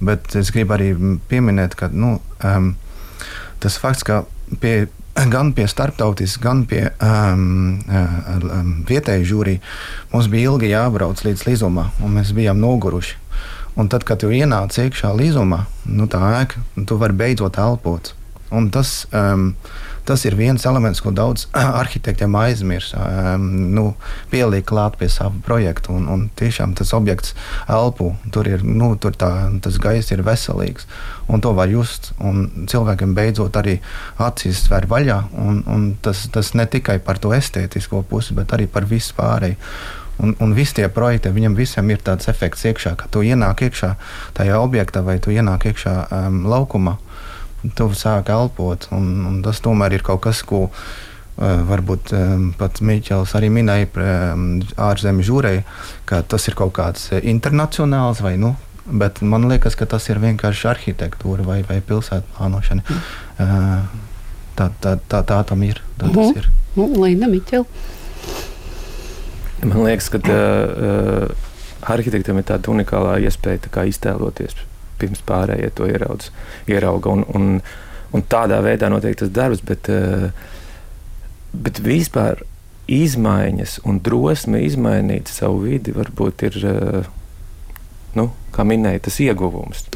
Bet 0.05 0.35
es 0.37 0.50
gribu 0.53 0.76
arī 0.76 0.93
pieminēt, 1.31 1.79
ka 1.79 1.88
nu, 1.93 2.19
um, 2.45 2.75
tas 3.62 3.79
fakts, 3.81 4.05
ka 4.05 4.25
pie 4.61 4.76
gan 5.30 5.52
pie 5.54 5.66
starptautiskas, 5.70 6.42
gan 6.42 6.64
pie 6.66 6.88
um, 7.02 7.78
um, 7.87 8.73
vietēju 8.88 9.28
žūrī, 9.30 9.58
mums 10.12 10.28
bija 10.32 10.50
ilgi 10.50 10.73
jābrauc 10.73 11.23
līdz 11.25 11.46
līzumā, 11.46 11.87
un 12.02 12.16
mēs 12.18 12.34
bijām 12.34 12.58
noguruši. 12.62 13.20
Un 13.78 13.88
tad, 13.90 14.04
kad 14.06 14.20
tu 14.23 14.30
ienāc 14.30 14.76
iekšā 14.78 15.11
līzumā, 15.18 15.64
nu, 15.90 16.06
tā 16.11 16.20
ēka, 16.42 16.62
tu 16.87 16.99
vari 16.99 17.16
beidzot 17.18 17.58
elpot. 17.58 18.12
Un 18.54 18.68
tas, 18.75 19.00
um, 19.14 19.52
tas 20.04 20.25
ir 20.28 20.37
viens 20.37 20.66
elements, 20.68 21.00
ko 21.00 21.12
daudz 21.14 21.46
arhitektiem 21.82 22.34
aizmirst. 22.38 22.94
Um, 22.99 23.49
nu, 23.75 23.87
pielikt 24.32 24.68
klāt 24.70 24.99
pie 25.00 25.08
sava 25.12 25.34
projekta. 25.46 25.92
Un, 25.94 26.06
un 26.11 26.28
tiešām 26.38 26.76
tas 26.78 26.94
objekts 26.96 27.34
elpo. 27.70 28.12
Tur 28.34 28.49
ir 28.50 28.64
nu, 28.66 28.94
tur 29.00 29.16
tā, 29.18 29.32
tas 29.64 29.80
gaiss 29.82 30.14
ir 30.14 30.25
veselīgs. 30.26 30.88
Un 31.28 31.44
to 31.44 31.54
var 31.56 31.73
just. 31.73 32.12
Cilvēkiem 32.20 33.16
beidzot 33.16 33.56
arī 33.61 33.78
acīs 34.23 34.64
sver 34.68 34.88
vaļā. 34.90 35.20
Un, 35.40 35.62
un 35.70 35.90
tas, 36.04 36.26
tas 36.32 36.54
ne 36.58 36.68
tikai 36.70 37.00
par 37.04 37.20
to 37.23 37.34
estētisko 37.37 38.04
pusi, 38.08 38.37
bet 38.37 38.52
arī 38.56 38.68
par 38.70 38.88
visu 38.88 39.16
pārēju. 39.18 39.61
Un, 40.23 40.37
un 40.38 40.52
visi 40.54 40.76
tie 40.78 40.87
projekti, 40.92 41.32
viņam 41.34 41.56
visam 41.58 41.88
ir 41.90 42.02
tāds 42.04 42.28
efekts 42.30 42.62
iekšā, 42.68 42.94
ka 43.00 43.08
tu 43.11 43.25
ienāk 43.26 43.64
iekšā 43.66 43.94
tajā 44.38 44.61
objektā 44.62 45.02
vai 45.02 45.16
tu 45.18 45.34
ienāk 45.34 45.66
iekšā 45.73 45.94
um, 46.06 46.44
laukumā, 46.50 46.94
tu 47.76 47.88
sāk 47.97 48.28
elpot. 48.35 48.88
Un, 48.92 49.09
un 49.28 49.42
tas 49.42 49.61
tomēr 49.64 49.97
ir 49.97 50.04
kaut 50.06 50.21
kas, 50.26 50.42
ko 50.47 50.66
uh, 50.68 51.62
varbūt 51.71 52.12
um, 52.14 52.52
pats 52.59 52.80
Miķels 52.85 53.35
arī 53.38 53.49
minēja 53.50 53.88
um, 54.35 54.61
ārzemju 54.76 55.25
žūrei, 55.30 55.64
ka 56.04 56.23
tas 56.23 56.49
ir 56.49 56.54
kaut 56.59 56.75
kāds 56.76 57.09
internacionāls 57.23 58.21
vai 58.25 58.37
nu. 58.37 58.54
Bet 58.85 59.23
man 59.25 59.47
liekas, 59.49 59.78
ka 59.80 59.87
tas 59.88 60.04
ir 60.12 60.18
vienkārši 60.21 60.68
arhitektūra 60.68 61.47
vai, 61.47 61.62
vai 61.64 61.78
pilsētu 61.80 62.35
plānošana. 62.37 62.83
Mm. 62.85 64.02
Tā, 64.54 64.66
tā, 64.85 64.99
tā, 65.09 65.23
tā 65.25 65.38
tam 65.49 65.62
ir. 65.64 65.80
Tā 65.97 66.11
tas 66.12 66.16
Mhm. 66.16 66.37
ir. 66.37 66.50
Nu, 66.76 66.90
Linda 67.00 67.26
Miķela. 67.26 67.64
Man 69.64 69.85
liekas, 69.87 70.11
ka 70.12 70.21
uh, 70.21 71.33
arhitektam 71.88 72.38
ir 72.38 72.44
tāda 72.44 72.68
unikālā 72.68 73.16
iespēja 73.25 73.71
tā 73.73 73.87
iztēloties 73.88 74.52
pirms 75.00 75.22
pārējie 75.26 75.70
to 75.76 75.88
ieraudz, 75.90 76.30
ierauga. 76.70 77.12
Un, 77.14 77.24
un, 77.34 77.60
un 78.14 78.26
tādā 78.30 78.60
veidā 78.64 78.90
notiek 78.92 79.18
tas 79.20 79.32
darbs, 79.34 79.62
bet, 79.66 79.90
uh, 79.92 80.28
bet 81.52 81.82
vispār 81.84 82.44
izmaiņas 82.90 83.78
un 83.88 84.00
drosme 84.04 84.60
izmainīt 84.66 85.32
savu 85.32 85.64
vidi 85.64 85.94
varbūt 85.96 86.46
ir, 86.50 86.58
uh, 86.68 87.12
nu, 88.18 88.28
kā 88.54 88.66
minēja, 88.68 89.06
tas 89.08 89.20
ieguvums. 89.24 89.86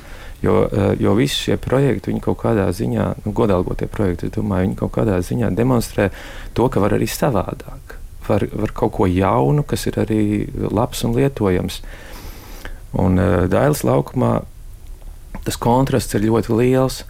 Jo, 0.43 0.61
uh, 0.67 0.91
jo 1.01 1.17
visi 1.19 1.49
šie 1.49 1.59
projekti, 1.61 2.13
viņi 2.13 2.25
kaut 2.25 2.41
kādā 2.45 2.69
ziņā, 2.75 3.13
nu, 3.25 3.35
godalgotie 3.35 3.91
projekti, 3.91 4.31
domāju, 4.35 4.71
viņi 4.71 4.83
kaut 4.83 4.95
kādā 5.01 5.19
ziņā 5.25 5.51
demonstrē 5.59 6.13
to, 6.55 6.69
ka 6.71 6.83
var 6.83 6.95
arī 6.99 7.11
savādāk 7.11 7.99
var, 8.29 8.45
var 8.53 8.73
kaut 8.77 8.95
ko 8.97 9.09
jaunu, 9.09 9.65
kas 9.67 9.87
ir 9.89 9.99
arī 10.03 10.23
labs 10.73 11.05
un 11.07 11.17
lietojams. 11.17 11.81
Un 12.99 13.21
uh, 13.21 13.45
Dailas 13.51 13.85
laukumā 13.85 14.39
tas 15.45 15.59
kontrasts 15.61 16.17
ir 16.17 16.27
ļoti 16.29 16.57
liels. 16.59 17.03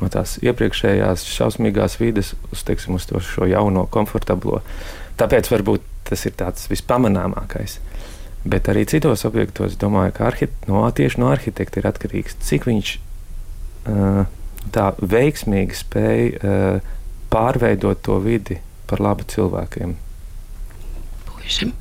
No 0.00 0.10
tās 0.10 0.36
iepriekšējās 0.42 1.22
šausmīgās 1.30 1.98
vides 2.00 2.32
uz, 2.50 2.64
teiksim, 2.66 2.96
uz 2.98 3.06
to 3.08 3.20
šo 3.22 3.46
jauno, 3.48 3.86
komfortablo. 3.94 4.60
Tāpēc 5.20 5.48
varbūt 5.52 5.84
tas 6.08 6.24
ir 6.26 6.34
tāds 6.36 6.66
vispamanāmākais. 6.70 7.78
Bet 8.44 8.68
arī 8.68 8.82
citos 8.90 9.24
objektos, 9.24 9.78
domāju, 9.80 10.12
ka 10.18 10.26
arhit, 10.28 10.56
no, 10.68 10.82
tieši 10.92 11.20
no 11.22 11.30
arhitekta 11.32 11.80
ir 11.80 11.88
atkarīgs, 11.88 12.36
cik 12.44 12.66
viņš 12.68 12.90
uh, 13.88 14.26
tā 14.74 14.90
veiksmīgi 15.00 15.78
spēj 15.78 16.34
uh, 16.34 16.92
pārveidot 17.32 18.02
to 18.04 18.18
vidi 18.20 18.58
par 18.90 19.00
labu 19.00 19.24
cilvēkiem. 19.30 19.96
Puišiem. 21.30 21.72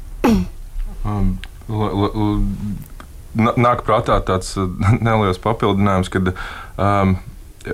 Um, 1.03 1.35
l, 1.67 1.83
l, 1.89 2.07
l, 2.07 2.29
n- 2.39 2.77
nāk 3.35 3.83
prātā 3.87 4.19
tāds 4.25 4.55
uh, 4.57 4.67
neliels 5.07 5.41
papildinājums, 5.43 6.11
kad 6.13 6.33
um, 6.33 7.15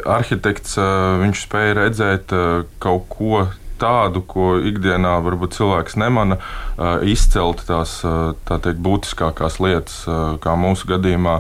arhitekts 0.06 0.78
uh, 0.80 1.18
viņš 1.24 1.46
spēja 1.48 1.80
redzēt 1.84 2.36
uh, 2.36 2.68
kaut 2.84 3.10
ko 3.14 3.48
tādu, 3.80 4.22
ko 4.28 4.58
ikdienā 4.60 5.14
varbūt 5.24 5.54
cilvēks 5.56 5.94
nemana, 6.02 6.36
izcelt 7.08 7.62
tās 7.64 7.94
tā 8.04 8.58
teikt, 8.60 8.82
būtiskākās 8.84 9.56
lietas, 9.64 10.02
kā 10.44 10.56
mūsu 10.60 10.90
gadījumā. 10.90 11.38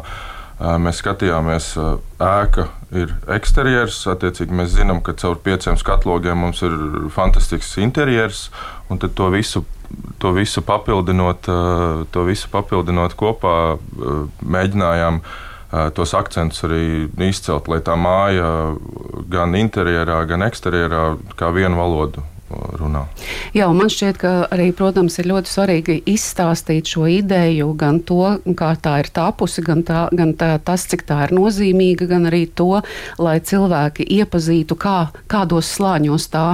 Mēs 0.80 1.02
skatījāmies, 1.04 1.68
ēka 2.16 2.70
ir 2.96 3.12
eksterjers. 3.36 3.98
Attiecīgi, 4.12 4.56
mēs 4.56 4.72
zinām, 4.78 5.02
ka 5.04 5.18
caur 5.20 5.36
pieciem 5.44 5.76
skatlogiem 5.80 6.40
mums 6.46 6.64
ir 6.64 6.80
fantastisks 7.12 7.76
interjers. 7.84 8.46
Un 8.88 9.04
to 9.04 9.28
visu, 9.36 9.66
to 10.20 10.34
visu, 10.36 10.64
papildinot, 10.66 11.48
uh, 11.52 12.06
to 12.12 12.26
visu 12.28 12.50
papildinot 12.52 13.16
kopā, 13.20 13.56
uh, 13.76 14.18
mēģinājām 14.44 15.22
uh, 15.22 15.88
tos 15.96 16.16
akcentus 16.18 16.66
arī 16.68 17.08
izcelt, 17.30 17.70
lai 17.72 17.80
tā 17.86 17.96
māja 18.00 18.76
gan 19.32 19.56
interjerā, 19.56 20.24
gan 20.30 20.46
eksterjerā 20.50 21.06
kā 21.40 21.54
vienu 21.56 21.80
valodu 21.80 22.26
runā. 22.50 23.06
Jā, 23.56 23.68
man 23.74 23.92
šķiet, 23.92 24.20
ka 24.22 24.32
arī, 24.54 24.70
protams, 24.76 25.18
ir 25.22 25.30
ļoti 25.30 25.52
svarīgi 25.52 25.98
izstāstīt 26.10 26.90
šo 26.90 27.08
ideju, 27.10 27.72
gan 27.80 28.02
to, 28.06 28.38
kā 28.58 28.72
tā 28.82 29.00
ir 29.04 29.10
tapusi, 29.14 29.64
gan, 29.66 29.84
tā, 29.88 30.08
gan 30.16 30.34
tā, 30.38 30.56
tas, 30.66 30.86
cik 30.90 31.06
tā 31.10 31.24
ir 31.28 31.36
nozīmīga, 31.38 32.10
gan 32.10 32.30
arī 32.30 32.46
to, 32.48 32.82
lai 33.22 33.38
cilvēki 33.40 34.08
iepazītu, 34.20 34.78
kā, 34.80 34.98
kādos 35.32 35.70
slāņos 35.78 36.30
tā 36.34 36.46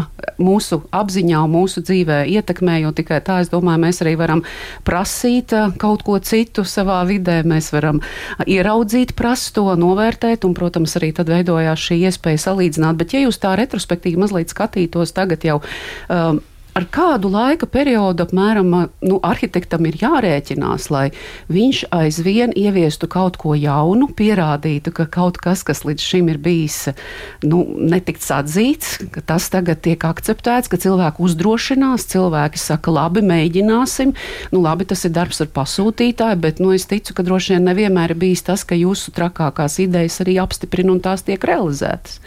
mūsu 0.42 0.82
apziņā, 0.96 1.44
mūsu 1.52 1.84
dzīvē 1.86 2.24
ietekmē, 2.36 2.80
jo 2.84 2.92
tikai 2.96 3.22
tā, 3.26 3.40
es 3.44 3.52
domāju, 3.54 3.84
mēs 3.86 4.02
arī 4.04 4.16
varam 4.20 4.44
prasīt 4.88 5.54
eh, 5.56 5.72
kaut 5.82 6.04
ko 6.08 6.20
citu 6.20 6.66
savā 6.68 7.02
vidē, 7.08 7.42
mēs 7.48 7.72
varam 7.76 8.02
ieraudzīt, 8.46 9.16
prast 9.18 9.54
to, 9.56 9.68
novērtēt, 9.80 10.46
un, 10.48 10.56
protams, 10.58 10.98
arī 11.00 11.12
tad 11.16 11.32
veidojās 11.32 11.88
šī 11.88 12.02
iespēja 12.10 12.44
salīdzināt. 12.48 13.00
Bet, 13.00 13.16
ja 13.16 13.24
jūs 13.26 13.40
tā 13.42 13.56
retrospektīvi 13.60 14.20
mazliet 14.22 14.52
skatītos 14.54 15.16
tagad 15.16 15.46
jau 15.48 15.60
um, 16.10 16.44
ar 16.76 16.86
kādu 16.92 17.30
laika 17.32 17.68
periodu 17.72 18.26
apmēram 18.26 18.74
nu, 19.08 19.20
arhitektam 19.24 19.86
ir 19.88 19.96
jārēķinās, 20.02 20.90
lai 20.92 21.06
viņš 21.52 21.86
aizvien 21.96 22.52
ieviestu 22.52 23.08
kaut 23.12 23.40
ko 23.40 23.56
jaunu, 23.56 24.10
pierādītu, 24.18 24.92
ka 24.96 25.06
kaut 25.12 25.40
kas, 25.42 25.64
kas 25.68 25.86
līdz 25.88 26.04
šim 26.04 26.32
ir 26.34 26.40
bijis 26.44 26.80
nu, 27.48 27.64
netikts 27.80 28.28
atzīts, 28.36 28.98
ka 29.16 29.24
tas 29.24 29.48
tagad 29.54 29.82
tiek 29.88 30.04
akceptēts, 30.04 30.72
ka 30.72 30.80
cilvēki 30.84 31.24
uzdrošinās, 31.24 32.10
cilvēki 32.12 32.60
saka, 32.60 32.92
labi, 32.98 33.24
mēģināsim. 33.24 34.12
Nu, 34.52 34.64
labi, 34.66 34.90
tas 34.90 35.08
ir 35.08 35.16
darbs 35.16 35.40
ar 35.46 35.52
pasūtītāju, 35.56 36.42
bet 36.44 36.60
nu, 36.64 36.76
es 36.76 36.90
ticu, 36.92 37.16
ka 37.16 37.24
droši 37.24 37.56
vien 37.56 37.72
nevienmēr 37.72 38.12
ir 38.12 38.24
bijis 38.26 38.44
tas, 38.52 38.68
ka 38.68 38.76
jūsu 38.76 39.16
trakākās 39.16 39.80
idejas 39.86 40.20
arī 40.26 40.42
apstiprina 40.44 40.92
un 40.92 41.04
tās 41.08 41.24
tiek 41.24 41.40
realizētas. 41.48 42.20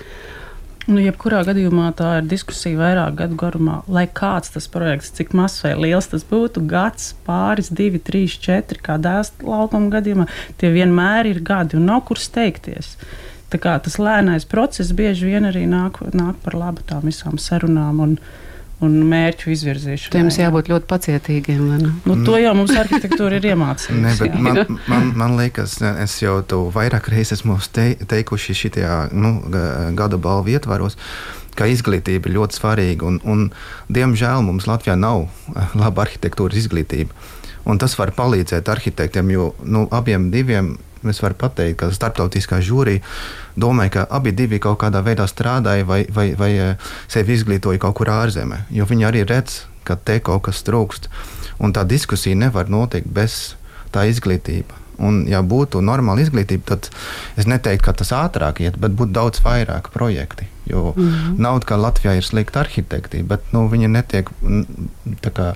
Nu, 0.88 0.96
jebkurā 1.04 1.42
gadījumā 1.44 1.90
tā 1.98 2.14
ir 2.18 2.28
diskusija 2.30 2.78
vairāk 2.78 3.18
gadu 3.18 3.36
garumā. 3.36 3.82
Lai 3.92 4.06
kāds 4.08 4.54
tas 4.54 4.64
projekts, 4.72 5.10
cik 5.18 5.34
mazs 5.36 5.60
vai 5.60 5.74
liels 5.76 6.08
tas 6.08 6.24
būtu, 6.24 6.62
gads, 6.70 7.10
pāris, 7.26 7.68
divi, 7.68 8.00
trīs, 8.00 8.38
četri, 8.40 8.80
kā 8.80 8.96
dēls 8.96 9.34
laukuma 9.44 9.92
gadījumā, 9.98 10.24
tie 10.56 10.70
vienmēr 10.72 11.28
ir 11.28 11.42
gadi 11.44 11.76
un 11.76 11.84
nav 11.90 12.06
kur 12.08 12.16
steigties. 12.16 12.94
Tā 13.52 13.60
kā 13.60 13.76
tas 13.84 13.98
lēnais 14.00 14.48
process 14.48 14.96
bieži 14.96 15.28
vien 15.28 15.50
arī 15.50 15.66
nāk, 15.68 16.00
nāk 16.16 16.40
par 16.46 16.56
labu 16.56 16.84
tām 16.88 17.04
visām 17.04 17.36
sarunām 17.36 18.00
un, 18.06 18.16
un 18.84 18.94
mērķu 19.10 19.50
izvirzīšanai. 19.54 20.12
Tiem 20.14 20.28
jābūt 20.30 20.68
ļoti 20.70 20.86
pacietīgiem. 20.90 21.62
ne? 21.82 21.90
Nu, 22.06 22.16
to 22.26 22.36
jau 22.38 22.52
mums 22.54 22.74
arhitektūra 22.78 23.40
ir 23.40 23.48
iemācījusi. 23.50 23.98
Ne, 24.04 24.12
bet 24.20 24.36
jā. 24.36 24.42
man, 24.44 24.78
man, 24.90 25.10
man 25.18 25.34
liekas, 25.40 25.78
es 26.04 26.14
jau 26.22 26.38
to 26.46 26.60
vairāk 26.74 27.10
reizes 27.10 27.40
esmu 27.40 27.58
te, 27.74 27.90
teikuši 27.98 28.56
šajā 28.62 29.00
nu, 29.12 29.38
ga- 29.50 29.90
gada 29.98 30.20
balvu 30.20 30.54
ietvaros. 30.54 30.98
Ka 31.58 31.66
izglītība 31.66 32.30
ir 32.30 32.36
ļoti 32.36 32.54
svarīga, 32.54 33.08
un, 33.08 33.18
un 33.26 33.48
diemžēl 33.90 34.44
mums 34.46 34.68
Latvijā 34.70 34.94
nav 34.94 35.26
eh, 35.26 35.74
laba 35.74 36.04
arhitektūras 36.06 36.60
izglītība. 36.62 37.10
Un 37.68 37.82
tas 37.82 37.98
var 37.98 38.14
palīdzēt 38.16 38.70
arhitektiem, 38.70 39.32
jo 39.34 39.50
nu, 39.66 39.88
abiem 39.92 40.30
diviem 40.32 40.76
es 41.04 41.22
varu 41.22 41.36
pateikt, 41.38 41.78
ka 41.80 41.90
starptautiskā 41.94 42.60
žūrija 42.64 43.02
domāja, 43.56 43.94
ka 43.98 44.06
abi 44.18 44.32
divi 44.32 44.58
kaut 44.62 44.80
kādā 44.82 45.02
veidā 45.04 45.26
strādāja 45.30 45.86
vai, 45.86 46.04
vai, 46.14 46.32
vai 46.38 46.52
eh, 46.56 46.90
sevi 47.08 47.36
izglītoja 47.38 47.82
kaut 47.82 47.98
kur 48.00 48.10
ārzemē. 48.12 48.64
Jo 48.74 48.88
viņi 48.88 49.08
arī 49.08 49.24
redz, 49.28 49.62
ka 49.84 49.96
te 49.96 50.18
kaut 50.24 50.46
kas 50.48 50.64
trūkst. 50.66 51.08
Un 51.58 51.72
tā 51.74 51.84
diskusija 51.88 52.38
nevar 52.38 52.70
notikt 52.70 53.08
bez 53.10 53.56
tā 53.94 54.04
izglītība. 54.10 54.76
Un, 54.98 55.22
ja 55.30 55.44
būtu 55.46 55.78
normāla 55.84 56.24
izglītība, 56.24 56.74
tad 56.74 56.88
es 57.38 57.46
neteiktu, 57.46 57.84
ka 57.86 57.94
tas 58.00 58.10
ātrāk 58.18 58.58
iet, 58.64 58.78
bet 58.82 58.96
būtu 58.98 59.14
daudz 59.14 59.42
vairāk 59.44 59.92
projekti. 59.94 60.48
Jo 60.66 60.92
mm 60.96 61.04
-hmm. 61.04 61.38
nav 61.38 61.60
tā, 61.60 61.66
ka 61.70 61.76
Latvijā 61.76 62.16
ir 62.16 62.24
slikta 62.24 62.60
arhitekti, 62.60 63.22
bet 63.22 63.52
nu, 63.52 63.68
viņi 63.68 63.88
netiek 63.88 64.30
kā 65.22 65.54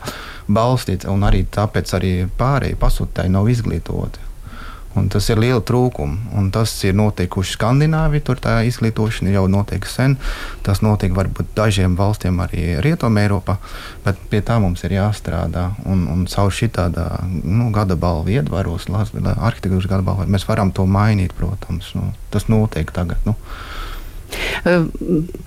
balstīti, 0.48 1.08
un 1.08 1.20
arī 1.22 1.44
tāpēc 1.44 1.94
arī 1.98 2.12
pārējie 2.38 2.76
pasūtītāji 2.76 3.28
nav 3.28 3.48
izglītoti. 3.48 4.18
Un 4.98 5.08
tas 5.12 5.24
ir 5.32 5.40
liela 5.40 5.62
trūkuma. 5.64 6.32
Un 6.38 6.50
tas 6.52 6.72
ir 6.84 6.96
notikuši 6.98 7.56
Skandināvijā, 7.56 8.24
tur 8.26 8.40
tā 8.42 8.58
izglītošana 8.68 9.32
jau 9.32 9.46
notiek 9.50 9.86
sen. 9.88 10.18
Tas 10.66 10.82
notiek 10.84 11.14
varbūt 11.16 11.54
dažiem 11.56 11.96
valstiem 11.96 12.40
arī 12.44 12.76
Rietumē, 12.84 13.24
Eiropā, 13.26 13.56
bet 14.04 14.20
pie 14.32 14.42
tā 14.44 14.58
mums 14.62 14.84
ir 14.84 14.96
jāstrādā. 14.98 15.70
Un, 15.88 16.04
un 16.12 16.26
caur 16.30 16.52
šī 16.52 16.68
tāda 16.76 17.06
nu, 17.24 17.70
gada 17.74 17.96
balvu 17.96 18.36
ietvaros, 18.36 18.88
arhitektūras 18.92 19.88
gada 19.88 20.04
balvu, 20.06 20.28
mēs 20.28 20.48
varam 20.48 20.74
to 20.76 20.84
mainīt, 20.84 21.32
protams. 21.38 21.94
Nu, 21.96 22.12
tas 22.34 22.50
notiek 22.52 22.92
tagad. 22.92 23.24
Nu. 23.28 23.36
Ehm, 24.64 24.88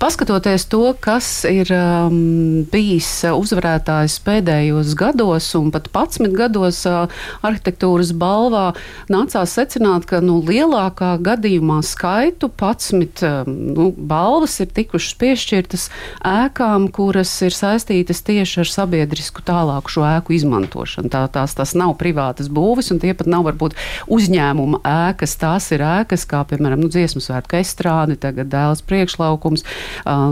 paskatoties 0.00 0.66
to, 0.70 0.94
kas 1.00 1.28
ir 1.48 1.70
um, 1.74 2.64
bijis 2.72 3.08
uzvarētājs 3.30 4.18
pēdējos 4.26 4.94
gados, 4.98 5.48
un 5.58 5.70
pat 5.74 5.88
11 5.92 6.34
gados 6.36 6.82
uh, 6.88 7.06
arhitektūras 7.46 8.12
balvā, 8.16 8.70
nācās 9.12 9.54
secināt, 9.56 10.06
ka 10.10 10.20
nu, 10.24 10.38
lielākā 10.44 11.16
gadījumā 11.24 11.80
skaitu 11.86 12.50
11 12.52 13.24
um, 13.26 13.56
nu, 13.76 13.88
balvas 13.96 14.58
ir 14.64 14.70
tikušas 14.76 15.16
piešķirtas 15.20 15.88
ēkām, 16.26 16.90
kuras 16.94 17.32
ir 17.46 17.56
saistītas 17.56 18.22
tieši 18.26 18.62
ar 18.64 18.72
sabiedrisku 18.72 19.44
tālāku 19.46 19.96
šo 19.96 20.06
ēku 20.08 20.36
izmantošanu. 20.36 21.10
Tā, 21.12 21.24
tās, 21.32 21.56
tas 21.56 21.74
nav 21.78 21.96
privātas 22.00 22.50
būvis, 22.52 22.92
un 22.92 23.00
tie 23.02 23.14
pat 23.16 23.30
nav 23.30 23.46
varbūt 23.48 23.76
uzņēmuma 24.12 24.82
ēkas. 24.86 25.36
Tās 25.40 25.70
ir 25.74 25.84
ēkas, 25.86 26.26
kā 26.28 26.42
piemēram 26.48 26.82
nu, 26.84 26.90
dziesmu 26.92 27.22
svētku 27.24 27.58
estrādi, 27.60 28.18
tagad 28.20 28.50
dēls 28.52 28.75
liels 28.76 28.84
priekšlaukums, 28.84 29.64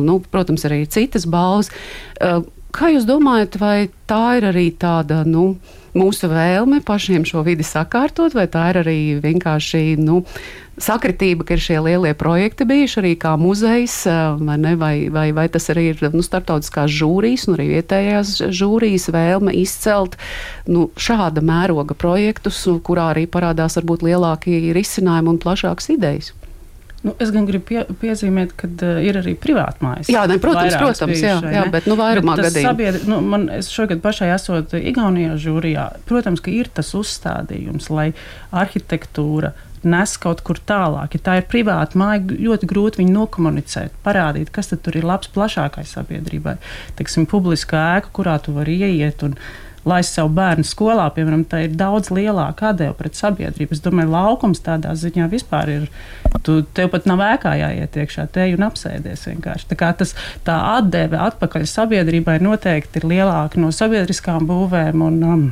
nu, 0.05 0.21
protams, 0.31 0.65
arī 0.65 0.87
citas 0.87 1.27
balvas. 1.27 1.71
Kā 2.75 2.91
jūs 2.91 3.07
domājat, 3.07 3.57
vai 3.61 3.89
tā 4.11 4.37
ir 4.39 4.51
arī 4.51 4.73
tāda, 4.75 5.23
nu, 5.25 5.57
mūsu 5.95 6.27
vēlme 6.27 6.83
pašiem 6.83 7.23
šo 7.25 7.45
vidi 7.47 7.63
sakārtot, 7.63 8.35
vai 8.35 8.49
tā 8.51 8.73
ir 8.73 8.81
arī 8.83 8.99
vienkārši 9.23 9.95
nu, 10.03 10.25
sakritība, 10.75 11.47
ka 11.47 11.55
ir 11.55 11.63
šie 11.63 11.79
lielie 11.79 12.11
projekti 12.19 12.67
bijuši 12.67 12.99
arī 12.99 13.13
kā 13.15 13.37
muzejs, 13.39 13.95
vai, 14.43 14.59
ne, 14.59 14.75
vai, 14.75 15.07
vai, 15.07 15.29
vai 15.31 15.47
tas 15.47 15.71
arī 15.71 15.93
ir 15.93 16.03
nu, 16.11 16.25
starptautiskās 16.27 16.91
žūrijas 16.91 17.47
un 17.47 17.55
arī 17.61 17.69
vietējās 17.77 18.41
žūrijas 18.51 19.07
vēlme 19.15 19.55
izcelt 19.55 20.19
nu, 20.67 20.89
šāda 20.99 21.47
mēroga 21.47 21.95
projektus, 21.95 22.65
kurā 22.83 23.13
arī 23.15 23.29
parādās 23.31 23.79
varbūt 23.79 24.03
lielākie 24.03 24.75
risinājumi 24.75 25.37
un 25.37 25.45
plašākas 25.47 25.95
idejas. 25.95 26.35
Nu, 27.05 27.13
es 27.21 27.29
gan 27.35 27.45
gribu 27.45 27.67
pie, 27.69 27.83
piezīmēt, 28.01 28.55
ka 28.57 28.69
uh, 28.71 29.03
ir 29.05 29.19
arī 29.21 29.35
privāti 29.37 29.85
mājas. 29.85 30.09
Jā, 30.13 30.23
ne, 30.31 30.39
protams, 30.41 30.77
protams 30.81 31.13
bijuši, 31.13 31.27
jā, 31.27 31.37
jā, 31.53 31.67
bet 31.73 31.89
nu, 31.91 31.99
vairumā 32.01 32.39
gadījumā. 32.41 32.71
Sabiedri, 32.71 33.03
nu, 33.11 33.19
man, 33.35 33.45
es 33.53 33.69
šogad 33.73 34.01
pašai 34.05 34.31
esot 34.33 34.73
Igaunijā 34.79 35.37
žūrijā, 35.41 35.85
protams, 36.09 36.41
ka 36.45 36.53
ir 36.55 36.73
tas 36.73 36.95
uzstādījums, 36.97 37.91
lai 37.93 38.09
arhitektūra 38.57 39.53
nes 39.85 40.15
kaut 40.21 40.41
kur 40.47 40.59
tālāk. 40.65 41.19
Ja 41.19 41.25
tā 41.29 41.37
ir 41.41 41.49
privāta 41.51 41.99
māja, 42.01 42.23
ļoti 42.25 42.69
grūti 42.71 43.03
viņu 43.03 43.15
nokomunicēt, 43.19 43.93
parādīt, 44.07 44.53
kas 44.55 44.73
tur 44.73 44.97
ir 44.97 45.05
labs 45.05 45.31
plašākai 45.35 45.85
sabiedrībai. 45.89 46.57
Teiksim, 46.99 47.29
publiska 47.31 47.83
ēka, 47.99 48.13
kurā 48.17 48.39
tu 48.43 48.57
vari 48.57 48.79
ieiet 48.81 49.25
un 49.27 49.37
laist 49.89 50.17
savu 50.17 50.33
bērnu 50.37 50.65
skolā, 50.67 51.07
piemēram, 51.15 51.45
tā 51.49 51.65
ir 51.67 51.75
daudz 51.79 52.11
lielāka 52.15 52.71
atdeve 52.73 52.95
pret 52.99 53.19
sabiedrību. 53.19 53.77
Es 53.77 53.83
domāju, 53.85 54.13
laukums 54.15 54.63
tādā 54.65 54.95
ziņā 54.99 55.29
vispār 55.33 55.73
ir. 55.73 55.91
Tu, 56.45 56.61
tev 56.77 56.91
pat 56.93 57.09
nav 57.09 57.23
ēkā 57.25 57.55
jāiet 57.61 57.99
iekšā, 58.01 58.27
te 58.33 58.49
jau 58.51 58.61
apsēdies 58.67 59.27
vienkārši. 59.31 59.69
Tā, 59.73 59.93
tas, 59.99 60.15
tā 60.47 60.57
atdeve 60.79 61.21
atpakaļ 61.25 61.69
sabiedrībai 61.71 62.41
noteikti 62.45 63.01
ir 63.01 63.09
lielāka 63.15 63.61
no 63.61 63.73
sabiedriskām 63.75 64.49
būvēm. 64.49 65.07
Un, 65.09 65.23
um, 65.25 65.47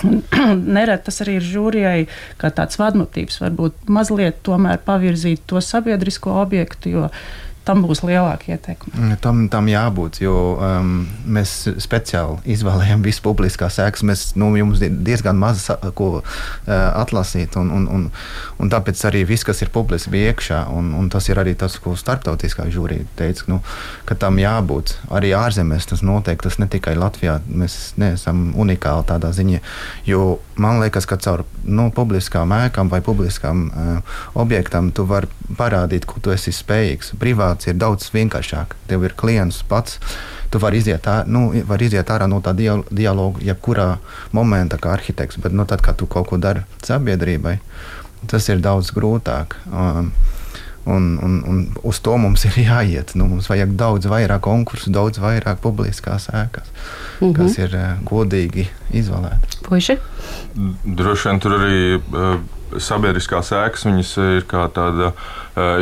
Nereti 0.76 1.08
tas 1.08 1.20
arī 1.24 1.36
ir 1.38 1.46
žūrijai, 1.46 2.00
kā 2.40 2.50
tāds 2.56 2.78
vadmotīvs, 2.80 3.40
varbūt 3.42 3.90
mazliet 3.92 4.40
tomēr 4.46 4.80
pavirzīt 4.86 5.44
to 5.50 5.60
sabiedrisko 5.64 6.38
objektu, 6.40 6.94
jo 6.94 7.10
tam 7.68 7.82
būs 7.84 8.02
lielāka 8.06 8.54
ietekme. 8.54 8.92
Mm, 8.94 9.16
tam, 9.22 9.42
tam 9.52 9.68
jābūt, 9.70 10.20
jo 10.24 10.34
um, 10.56 10.92
mēs 11.28 11.52
speciāli 11.82 12.40
izvēlējām 12.54 13.04
visu 13.04 13.22
publiskās 13.24 13.78
ēkas. 13.82 14.04
Mēs 14.06 14.24
nu, 14.40 14.50
jums 14.58 14.80
diezgan 14.80 15.38
maz 15.40 15.66
ko 15.98 16.10
uh, 16.20 16.24
atlasīt, 16.70 17.56
un, 17.60 17.70
un, 17.76 17.86
un, 17.92 18.06
un 18.60 18.72
tāpēc 18.72 19.04
arī 19.10 19.22
viss, 19.28 19.46
kas 19.46 19.62
ir 19.64 19.72
publiski, 19.74 20.12
bija 20.14 20.32
iekšā. 20.32 20.62
Un, 20.76 20.92
un 20.96 21.10
tas 21.12 21.28
ir 21.30 21.40
arī 21.42 21.54
tas, 21.58 21.76
ko 21.82 21.94
starptautiskā 21.98 22.66
žūrija 22.72 23.06
teica, 23.20 23.46
nu, 23.52 23.60
ka 24.08 24.16
tam 24.18 24.40
jābūt. 24.40 24.96
Arī 25.12 25.34
ārzemēs 25.36 25.90
tas 25.92 26.04
notiek, 26.06 26.40
tas 26.42 26.58
ne 26.62 26.68
tikai 26.70 26.96
Latvijā. 26.98 27.38
Mēs 27.46 27.78
neesam 28.00 28.50
unikāli 28.58 29.06
tādā 29.10 29.34
ziņā, 29.36 29.60
jo 30.08 30.38
man 30.60 30.80
liekas, 30.82 31.06
ka 31.08 31.20
caur 31.20 31.44
nu, 31.64 31.90
publiskām 31.94 32.52
ēkām 32.56 32.90
vai 32.92 33.02
publiskām 33.04 33.68
uh, 33.68 34.18
objektām 34.40 34.90
tu 34.96 35.04
vari 35.08 35.28
parādīt, 35.58 36.06
ko 36.08 36.22
tu 36.22 36.32
esi 36.34 36.52
spējīgs. 36.54 37.14
Privāti 37.20 37.49
situācija 37.50 37.74
ir 37.74 37.80
daudz 37.80 38.10
vienkāršāka. 38.14 38.76
Tev 38.88 39.04
ir 39.04 39.14
klients 39.16 39.62
pats. 39.68 39.98
Tu 40.50 40.58
vari 40.58 40.78
iziet, 40.78 41.06
ārā, 41.06 41.26
nu, 41.26 41.52
var 41.66 41.80
iziet 41.80 42.08
ārā 42.10 42.26
no 42.26 42.40
tā 42.40 42.52
dialoga, 42.54 43.40
jebkurā 43.40 43.98
momentā, 44.32 44.78
kā 44.78 44.94
arhitekts, 44.96 45.38
bet 45.38 45.52
nu, 45.52 45.64
tad, 45.64 45.80
kad 45.80 45.96
tu 45.96 46.06
kaut 46.06 46.26
ko 46.26 46.36
dari 46.36 46.64
sabiedrībai, 46.82 47.60
tas 48.26 48.48
ir 48.48 48.58
daudz 48.58 48.90
grūtāk. 48.90 49.54
Um, 49.70 50.10
Un, 50.88 51.18
un, 51.22 51.32
un 51.44 51.58
uz 51.84 51.98
to 52.00 52.14
mums 52.16 52.46
ir 52.48 52.54
jāiet. 52.70 53.12
Nu, 53.14 53.26
mums 53.28 53.50
vajag 53.50 53.74
daudz 53.76 54.08
vairāk 54.08 54.40
konkursu, 54.46 54.92
daudz 54.94 55.20
vairāk 55.20 55.60
publiskās 55.60 56.30
ēkas, 56.32 56.70
mm 57.20 57.26
-hmm. 57.26 57.34
kas 57.36 57.58
ir 57.58 57.74
uh, 57.76 57.90
godīgi 58.04 58.68
izvēlētas. 58.90 59.60
Puiši? 59.68 59.98
Droši 60.84 61.28
vien 61.28 61.40
tur 61.40 61.58
arī 61.58 62.00
uh, 62.00 62.40
sabiedriskās 62.78 63.52
ēkas 63.52 63.86
ir 64.36 64.44
kā 64.48 64.68
tāda 64.72 65.12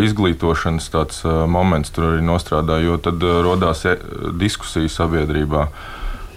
izglītošanas 0.03 0.91
tāds, 0.91 1.25
uh, 1.25 1.47
moments, 1.47 1.91
tur 1.91 2.05
arī 2.13 2.25
nostrādā, 2.25 2.81
jo 2.83 2.97
tad 2.97 3.23
uh, 3.23 3.43
rodās 3.45 3.85
e 3.85 3.97
diskusija 4.41 4.89
sabiedrībā. 4.89 5.69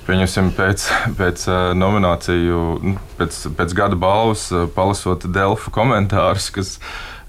Pieņemsim, 0.08 0.52
pēc, 0.58 0.90
pēc 1.20 1.46
nomināciju, 1.78 2.60
nu, 2.84 2.98
pēc, 3.18 3.48
pēc 3.58 3.74
gada 3.74 3.96
balvas, 3.96 4.50
palasot 4.76 5.26
Delfu 5.26 5.72
komentārus, 5.72 6.50
kas 6.52 6.80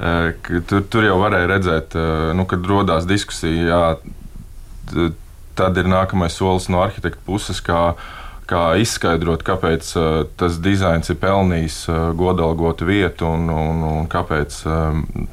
tur, 0.03 0.83
tur 0.91 1.07
jau 1.07 1.19
varēja 1.21 1.51
redzēt, 1.51 1.95
nu, 2.35 2.47
kad 2.51 2.67
rodās 2.67 3.07
diskusija, 3.07 3.69
jā, 3.69 5.07
tad 5.59 5.79
ir 5.79 5.91
nākamais 5.91 6.35
solis 6.35 6.67
no 6.73 6.83
arhitekta 6.83 7.23
puses, 7.27 7.63
kā 7.65 7.93
kā 8.53 8.75
izskaidrot, 8.83 9.45
kāpēc 9.47 9.87
uh, 9.97 10.07
tas 10.37 10.59
dizains 10.61 11.09
ir 11.09 11.17
pelnījis 11.23 11.77
godalgotu 12.19 12.85
vietu 12.85 13.31
un, 13.31 13.47
un, 13.49 13.85
un 13.87 14.09
kāpēc, 14.11 14.59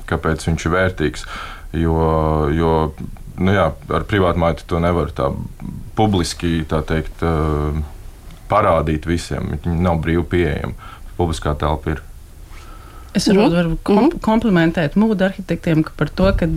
kāpēc 0.07 0.45
viņš 0.47 0.67
ir 0.67 0.75
vērtīgs. 0.75 1.25
Jo, 1.75 1.97
jo 2.53 2.73
nu 3.41 3.55
jā, 3.55 3.65
ar 3.97 4.05
privātu 4.07 4.41
māju 4.41 4.67
to 4.69 4.79
nevar 4.83 5.11
tā 5.15 5.31
publiski 5.97 6.61
tā 6.69 6.79
teikt, 6.87 7.23
parādīt 8.49 9.07
visiem. 9.09 9.53
Viņi 9.63 9.81
nav 9.85 9.99
brīvi 10.03 10.25
pieejami. 10.33 10.77
Publiskā 11.19 11.55
telpa 11.59 11.95
ir. 11.95 12.03
Es 13.19 13.27
varu, 13.29 13.47
varu 13.53 13.77
kom 13.83 14.01
mhm. 14.05 14.21
komplimentēt 14.25 14.97
mūdu 14.99 15.27
arhitektiem 15.27 15.83
par 15.99 16.11
to, 16.15 16.31
ka 16.39 16.47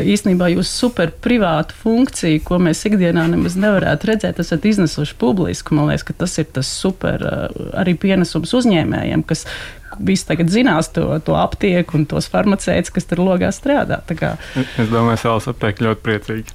īstenībā 0.00 0.50
jūs 0.54 0.72
super 0.74 1.12
privātu 1.24 1.76
funkciju, 1.84 2.42
ko 2.46 2.58
mēs 2.62 2.82
ikdienā 2.90 3.28
nemaz 3.30 3.56
nevarētu 3.60 4.10
redzēt, 4.10 4.42
esat 4.42 4.66
iznesuši 4.68 5.16
publiski. 5.20 5.76
Man 5.76 5.92
liekas, 5.92 6.06
ka 6.08 6.18
tas 6.24 6.36
ir 6.42 6.50
tas 6.54 6.70
super 6.70 7.22
arī 7.78 7.96
pienesums 8.00 8.54
uzņēmējiem, 8.58 9.24
kas, 9.28 9.46
visi 9.98 10.26
tagad 10.28 10.50
zinās 10.52 10.90
to, 10.94 11.06
to 11.24 11.36
aptieku 11.38 11.98
un 11.98 12.06
tos 12.10 12.28
farmaceitus, 12.32 12.92
kas 12.94 13.08
tur 13.10 13.22
logā 13.24 13.50
strādā. 13.54 14.00
Es 14.10 14.90
domāju, 14.90 15.14
ka 15.14 15.20
Sāls 15.24 15.48
apteikti 15.50 15.86
ļoti 15.86 16.04
priecīgi. 16.04 16.54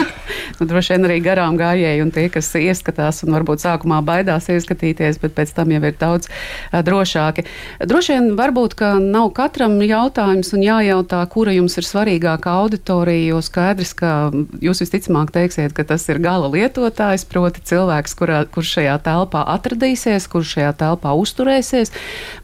nu, 0.58 0.68
droši 0.68 0.94
vien 0.94 1.08
arī 1.08 1.18
garām 1.24 1.58
gājēji 1.60 2.04
un 2.04 2.12
tie, 2.14 2.26
kas 2.32 2.50
ieskatās 2.58 3.22
un 3.26 3.34
varbūt 3.36 3.62
sākumā 3.64 4.00
baidās 4.06 4.48
ieskatīties, 4.52 5.20
bet 5.22 5.34
pēc 5.36 5.54
tam 5.56 5.72
jau 5.74 5.82
ir 5.84 5.96
daudz 6.00 6.30
uh, 6.30 6.80
drošāki. 6.86 7.44
Droši 7.88 8.16
vien 8.16 8.30
varbūt, 8.38 8.76
ka 8.78 8.94
nav 9.02 9.30
katram 9.36 9.78
jautājums 9.82 10.52
un 10.56 10.64
jājautā, 10.64 11.20
kura 11.32 11.54
jums 11.56 11.78
ir 11.80 11.86
svarīgākā 11.88 12.54
auditorija, 12.62 13.34
jo 13.34 13.42
skaidrs, 13.44 13.94
ka 13.98 14.12
jūs 14.64 14.82
visticamāk 14.84 15.32
teiksiet, 15.34 15.74
ka 15.76 15.86
tas 15.88 16.06
ir 16.10 16.20
gala 16.24 16.50
lietotājs, 16.52 17.26
proti 17.28 17.64
cilvēks, 17.68 18.16
kurā, 18.18 18.42
kurš 18.52 18.78
šajā 18.78 18.96
telpā 19.06 19.44
atradīsies, 19.54 20.28
kurš 20.30 20.56
šajā 20.56 20.72
telpā 20.82 21.14
uzturēsies. 21.18 21.92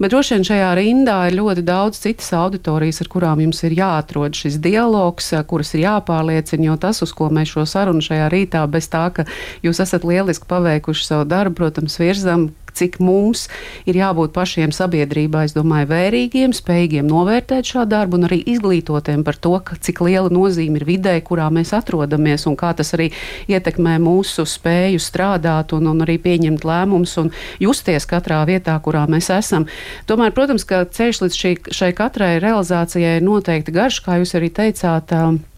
Bet 0.01 0.15
droši 0.15 0.34
vien 0.35 0.45
šajā 0.47 0.71
rindā 0.79 1.17
ir 1.29 1.37
ļoti 1.39 1.63
daudz 1.67 2.01
citas 2.03 2.33
auditorijas, 2.35 3.01
ar 3.05 3.11
kurām 3.13 3.43
jums 3.45 3.63
ir 3.67 3.77
jāatrod 3.79 4.35
šis 4.35 4.59
dialogs, 4.63 5.31
kuras 5.51 5.71
ir 5.77 5.85
jāpārliecina, 5.85 6.69
jo 6.71 6.77
tas, 6.81 7.03
uz 7.07 7.13
ko 7.15 7.31
mēs 7.35 7.53
šo 7.55 7.67
sarunu 7.69 8.03
šajā 8.05 8.27
rītā, 8.33 8.65
bez 8.71 8.91
tā, 8.91 9.07
ka 9.15 9.27
jūs 9.65 9.83
esat 9.85 10.07
lieliski 10.09 10.49
paveikuši 10.51 11.07
savu 11.07 11.29
darbu, 11.31 11.59
protams, 11.63 11.99
virzam 12.03 12.49
cik 12.75 12.99
mums 13.05 13.47
ir 13.89 13.99
jābūt 13.99 14.35
pašiem 14.35 14.73
sabiedrībā, 14.75 15.45
es 15.49 15.55
domāju, 15.57 15.91
vērīgiem, 15.93 16.55
spējīgiem 16.57 17.09
novērtēt 17.09 17.71
šo 17.71 17.85
darbu 17.89 18.19
un 18.19 18.29
arī 18.29 18.41
izglītotiem 18.55 19.25
par 19.27 19.39
to, 19.39 19.55
ka, 19.65 19.79
cik 19.81 20.03
liela 20.05 20.33
nozīme 20.33 20.81
ir 20.81 20.87
vidē, 20.89 21.15
kurā 21.25 21.49
mēs 21.55 21.75
atrodamies 21.77 22.47
un 22.51 22.59
kā 22.61 22.75
tas 22.77 22.95
arī 22.97 23.11
ietekmē 23.51 23.97
mūsu 24.03 24.47
spēju 24.49 25.03
strādāt 25.03 25.75
un, 25.77 25.89
un 25.93 26.05
arī 26.07 26.19
pieņemt 26.23 26.67
lēmumus 26.67 27.17
un 27.23 27.33
justies 27.63 28.09
katrā 28.11 28.43
vietā, 28.49 28.77
kurā 28.83 29.07
mēs 29.11 29.31
esam. 29.35 29.69
Tomēr, 30.11 30.35
protams, 30.37 30.67
ka 30.69 30.85
ceļš 30.85 31.25
līdz 31.25 31.41
šī, 31.41 31.57
šai 31.75 31.91
katrai 31.97 32.37
realizācijai 32.43 33.19
ir 33.19 33.27
noteikti 33.27 33.75
garš, 33.75 34.03
kā 34.05 34.21
jūs 34.21 34.37
arī 34.39 34.53
teicāt. 34.55 35.15
Uh, 35.15 35.54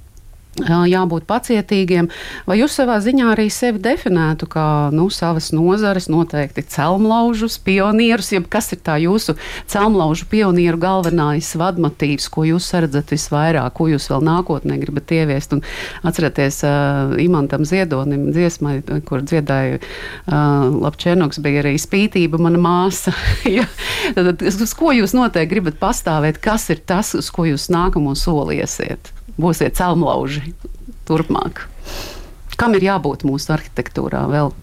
jābūt 0.65 1.27
pacietīgiem, 1.29 2.09
vai 2.47 2.59
jūs 2.61 2.77
savā 2.79 2.97
ziņā 3.05 3.33
arī 3.35 3.49
sevi 3.53 3.81
definētu 3.83 4.49
kā 4.49 4.91
nu, 4.95 5.09
savas 5.13 5.51
nozares, 5.53 6.09
noteikti 6.09 6.65
celmlaužus, 6.73 7.59
pionierus, 7.59 8.33
jeb 8.33 8.49
kas 8.49 8.73
ir 8.73 8.81
tā 8.85 8.97
jūsu 9.03 9.37
celmlaužu 9.69 10.27
pionieru 10.31 10.81
galvenais 10.81 11.53
vadmotīvs, 11.57 12.29
ko 12.33 12.47
jūs 12.49 12.71
redzat 12.73 13.13
visvairāk, 13.13 13.75
ko 13.77 13.89
jūs 13.93 14.09
vēl 14.13 14.25
nākotnē 14.25 14.79
gribat 14.81 15.13
ieviest. 15.13 15.57
Un 15.57 15.65
atcerieties, 16.07 16.63
uh, 16.65 17.17
Imantam 17.21 17.67
Ziedonim 17.69 18.31
dziesmai, 18.33 18.81
kur 19.07 19.25
dziedāja 19.27 19.81
uh, 19.81 20.73
Lapčēnoks, 20.87 21.43
bija 21.45 21.65
arī 21.65 21.77
spītība 21.81 22.41
mana 22.41 22.61
māsa. 22.63 23.15
ja, 23.59 23.69
tad, 24.17 24.41
uz 24.41 24.77
ko 24.77 24.95
jūs 24.97 25.17
noteikti 25.17 25.55
gribat 25.57 25.81
pastāvēt, 25.83 26.41
kas 26.43 26.71
ir 26.73 26.83
tas, 26.87 27.15
uz 27.19 27.31
ko 27.35 27.49
jūs 27.49 27.69
nākamo 27.73 28.17
soliesiet? 28.19 29.16
Būsiet 29.41 29.77
celmlauži 29.79 30.55
turpmāk. 31.09 31.67
Kam 32.57 32.77
ir 32.77 32.87
jābūt 32.87 33.27
mūsu 33.29 33.53
arhitektūrā 33.57 34.25
vēl? 34.31 34.55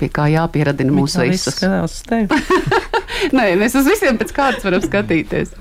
Pie 0.00 0.08
kā 0.10 0.26
jāpieradina 0.32 0.94
mūsu 0.94 1.22
visus. 1.28 1.60
Nē, 3.36 3.44
mēs 3.60 3.76
uz 3.78 3.86
visiem 3.86 4.16
pēc 4.18 4.32
kārtas 4.34 4.64
varam 4.66 4.82
skatīties. 4.82 5.52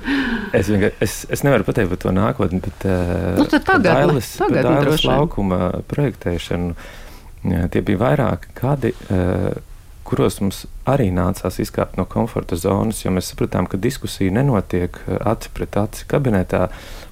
Es, 0.58 0.72
es, 0.72 1.17
es 1.30 1.44
nevaru 1.46 1.67
pateikt 1.67 1.91
par 1.91 2.00
to 2.02 2.13
nākotni, 2.15 2.62
bet 2.63 2.88
uh, 2.88 3.36
nu, 3.38 3.46
tagad, 3.52 3.84
dailes, 3.86 4.32
tagad 4.39 4.65
dailes 4.65 5.06
laukuma 5.06 5.84
projektēšanu. 5.91 6.74
Tie 7.74 7.84
bija 7.86 8.02
vairāki 8.02 8.56
gadi. 8.58 8.96
Uh, 9.12 9.52
kuros 10.12 10.41
mums 10.43 10.65
arī 10.91 11.08
nācās 11.15 11.62
izkāpt 11.63 11.95
no 11.95 12.04
komforta 12.10 12.58
zonas, 12.60 13.00
jo 13.06 13.13
mēs 13.15 13.30
sapratām, 13.32 13.69
ka 13.71 13.80
diskusija 13.80 14.34
nenotiek 14.36 14.97
eh, 15.06 15.17
aci 15.32 15.52
pret 15.56 15.78
aci 15.80 16.04
kabinetā, 16.12 16.65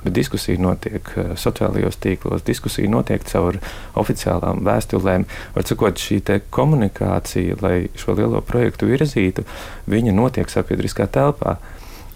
bet 0.04 0.16
diskusija 0.18 0.60
notiek 0.60 1.12
eh, 1.16 1.32
sociālajos 1.40 2.00
tīklos, 2.04 2.44
diskusija 2.48 2.92
notiek 2.92 3.24
caur 3.32 3.62
oficiālām 4.00 4.66
vēstulēm. 4.68 5.28
Var 5.56 5.70
sakot, 5.72 6.02
šī 6.04 6.20
komunikācija, 6.52 7.60
lai 7.64 7.76
šo 8.00 8.18
lielo 8.20 8.44
projektu 8.44 8.90
virzītu, 8.90 9.48
viņa 9.88 10.16
notiek 10.16 10.52
sabiedriskā 10.52 11.08
telpā. 11.08 11.56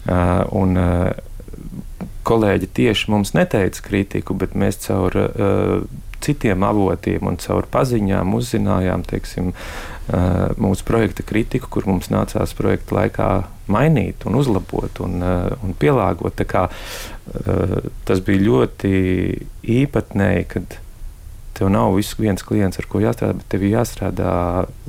Uh, 0.03 0.41
un, 0.51 0.75
uh, 0.75 1.13
kolēģi 2.27 2.67
tieši 2.75 3.11
mums 3.11 3.31
neteica 3.37 3.83
kritiku, 3.85 4.35
bet 4.35 4.55
mēs 4.59 4.81
caur 4.83 5.15
uh, 5.15 5.85
citiem 6.23 6.63
avotiem 6.63 7.27
un 7.27 7.37
caur 7.41 7.67
paziņām 7.71 8.35
uzzinājām 8.37 9.03
teiksim, 9.07 9.51
mūsu 10.59 10.85
projekta 10.87 11.23
kritiku, 11.23 11.69
kur 11.71 11.87
mums 11.87 12.09
nācās 12.11 12.55
projekta 12.57 12.97
laikā 12.97 13.29
mainīt 13.71 14.25
un 14.27 14.35
uzlabot 14.35 14.99
un, 15.05 15.21
un 15.23 15.75
pielāgot. 15.79 16.43
Kā, 16.49 16.67
tas 18.03 18.23
bija 18.25 18.43
ļoti 18.49 18.95
īpatnēji, 19.79 20.47
kad 20.51 20.79
tev 21.53 21.69
nav 21.69 21.93
viens 22.19 22.43
klients, 22.43 22.79
ar 22.81 22.87
ko 22.89 22.99
jāstrādā, 23.03 23.37
bet 23.37 23.49
tev 23.53 23.63
ir 23.63 23.75
jāstrādā 23.77 24.33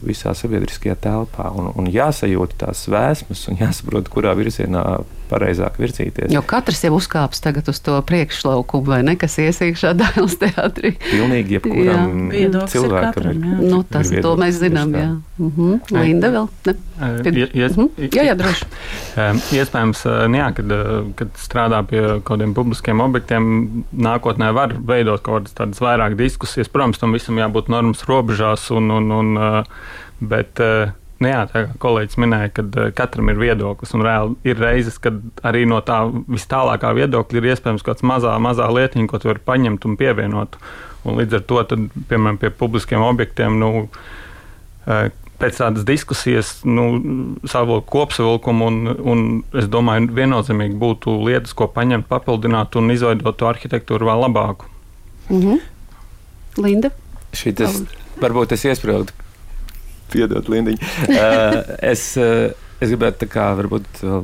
visā 0.04 0.32
sabiedriskajā 0.36 0.96
telpā 1.04 1.50
un, 1.52 1.70
un 1.76 1.90
jāsajūt 1.92 2.56
tās 2.64 2.86
vēsmas 2.90 3.44
un 3.50 3.60
jāsaprot, 3.60 4.08
kurā 4.12 4.32
virzienā 4.38 4.84
pareizāk 5.30 5.78
virzīties. 5.80 6.32
Jo 6.32 6.42
katrs 6.46 6.82
jau 6.84 6.92
uzkāps 6.96 7.42
tagad 7.44 7.68
uz 7.70 7.80
to 7.84 7.96
priekšlaukumu, 8.06 8.86
vai 8.92 9.00
ne, 9.06 9.16
kas 9.20 9.36
iesīkšā 9.42 9.94
Dāvidas 9.98 10.36
teātrī. 10.40 10.94
Pilnīgi 11.04 11.58
jebkuram 11.58 12.32
jā. 12.34 12.64
cilvēkam 12.72 13.28
ir. 13.30 13.38
Jā. 13.38 13.58
Nu, 13.72 13.80
tas, 13.88 14.10
ir 14.12 14.24
to 14.24 14.34
mēs 14.40 14.58
zinām, 14.62 14.94
jā. 14.94 15.10
Uh 15.38 15.46
mhm. 15.46 15.72
-huh. 15.90 16.02
Linda 16.02 16.30
vēl? 16.34 16.48
Ne? 16.66 16.74
Ies, 17.54 17.76
uh 17.76 17.84
-huh. 17.84 18.08
Jā, 18.12 18.22
jā, 18.30 18.34
droši. 18.34 18.64
Iespējams, 19.58 20.04
jā, 20.38 20.52
kad, 20.54 20.74
kad 21.16 21.28
strādā 21.38 21.82
pie 21.86 22.00
kaut 22.00 22.34
kādiem 22.34 22.54
publiskiem 22.54 23.00
objektiem, 23.00 23.84
nākotnē 23.92 24.52
var 24.54 24.74
veidot 24.86 25.22
kaut 25.22 25.42
kādas 25.42 25.54
tādas 25.54 25.80
vairāk 25.80 26.16
diskusijas. 26.16 26.68
Protams, 26.68 26.98
tam 26.98 27.12
visam 27.12 27.38
jābūt 27.38 27.68
normas 27.68 28.04
robežās 28.04 28.70
un, 28.70 28.90
un, 28.90 29.10
un 29.10 29.64
bet 30.20 30.60
Nu 31.24 31.30
jā, 31.30 31.40
tā 31.48 31.62
kā 31.64 31.76
kolēģis 31.80 32.18
minēja, 32.20 32.50
ka 32.52 32.62
uh, 32.66 32.88
katram 32.96 33.30
ir 33.32 33.38
viedoklis, 33.40 33.94
un 33.96 34.04
reāli 34.04 34.50
ir 34.50 34.58
reizes, 34.60 34.98
kad 35.00 35.22
arī 35.46 35.62
no 35.68 35.78
tā 35.80 36.02
vis 36.28 36.44
tālākā 36.50 36.90
viedokļa 36.98 37.40
ir 37.40 37.46
iespējams 37.54 37.84
kaut 37.84 37.96
kāds 37.96 38.04
mazā, 38.04 38.34
mazā 38.44 38.66
lietiņa, 38.68 39.08
ko 39.08 39.20
tu 39.22 39.30
vari 39.30 39.40
paņemt 39.46 39.86
un 39.88 39.96
pievienot. 40.00 40.58
Un 41.08 41.16
līdz 41.20 41.38
ar 41.38 41.46
to, 41.48 41.62
tad, 41.70 41.88
piemēram, 42.10 42.40
pie 42.42 42.52
publiskiem 42.52 43.06
objektiem, 43.06 43.56
nu, 43.62 43.70
uh, 43.86 45.08
pēc 45.40 45.62
tādas 45.62 45.88
diskusijas, 45.88 46.52
nu, 46.68 46.86
savu 47.48 47.80
kopsavilkumu, 47.88 48.68
un, 48.68 48.94
un 49.00 49.26
es 49.56 49.72
domāju, 49.72 50.12
viennozīmīgi 50.20 50.76
būtu 50.84 51.16
lietas, 51.24 51.56
ko 51.56 51.72
paņemt, 51.72 52.10
papildināt 52.12 52.76
un 52.76 52.92
izveidot 52.92 53.40
to 53.40 53.48
arhitektūru 53.48 54.12
vēl 54.12 54.26
labāku. 54.28 54.68
Mm 55.30 55.40
-hmm. 55.40 55.60
Linda? 56.60 56.92
Šitas, 57.32 57.80
varbūt 58.20 58.52
es 58.52 58.68
iesprūdu 58.68 59.23
Piedod, 60.14 60.50
Lindiņa. 60.52 60.92
uh, 61.10 61.60
es, 61.82 62.12
uh, 62.20 62.52
es 62.80 62.92
gribētu 62.92 63.24
tā 63.24 63.30
kā 63.32 63.48
varbūt 63.58 64.04
uh, 64.06 64.22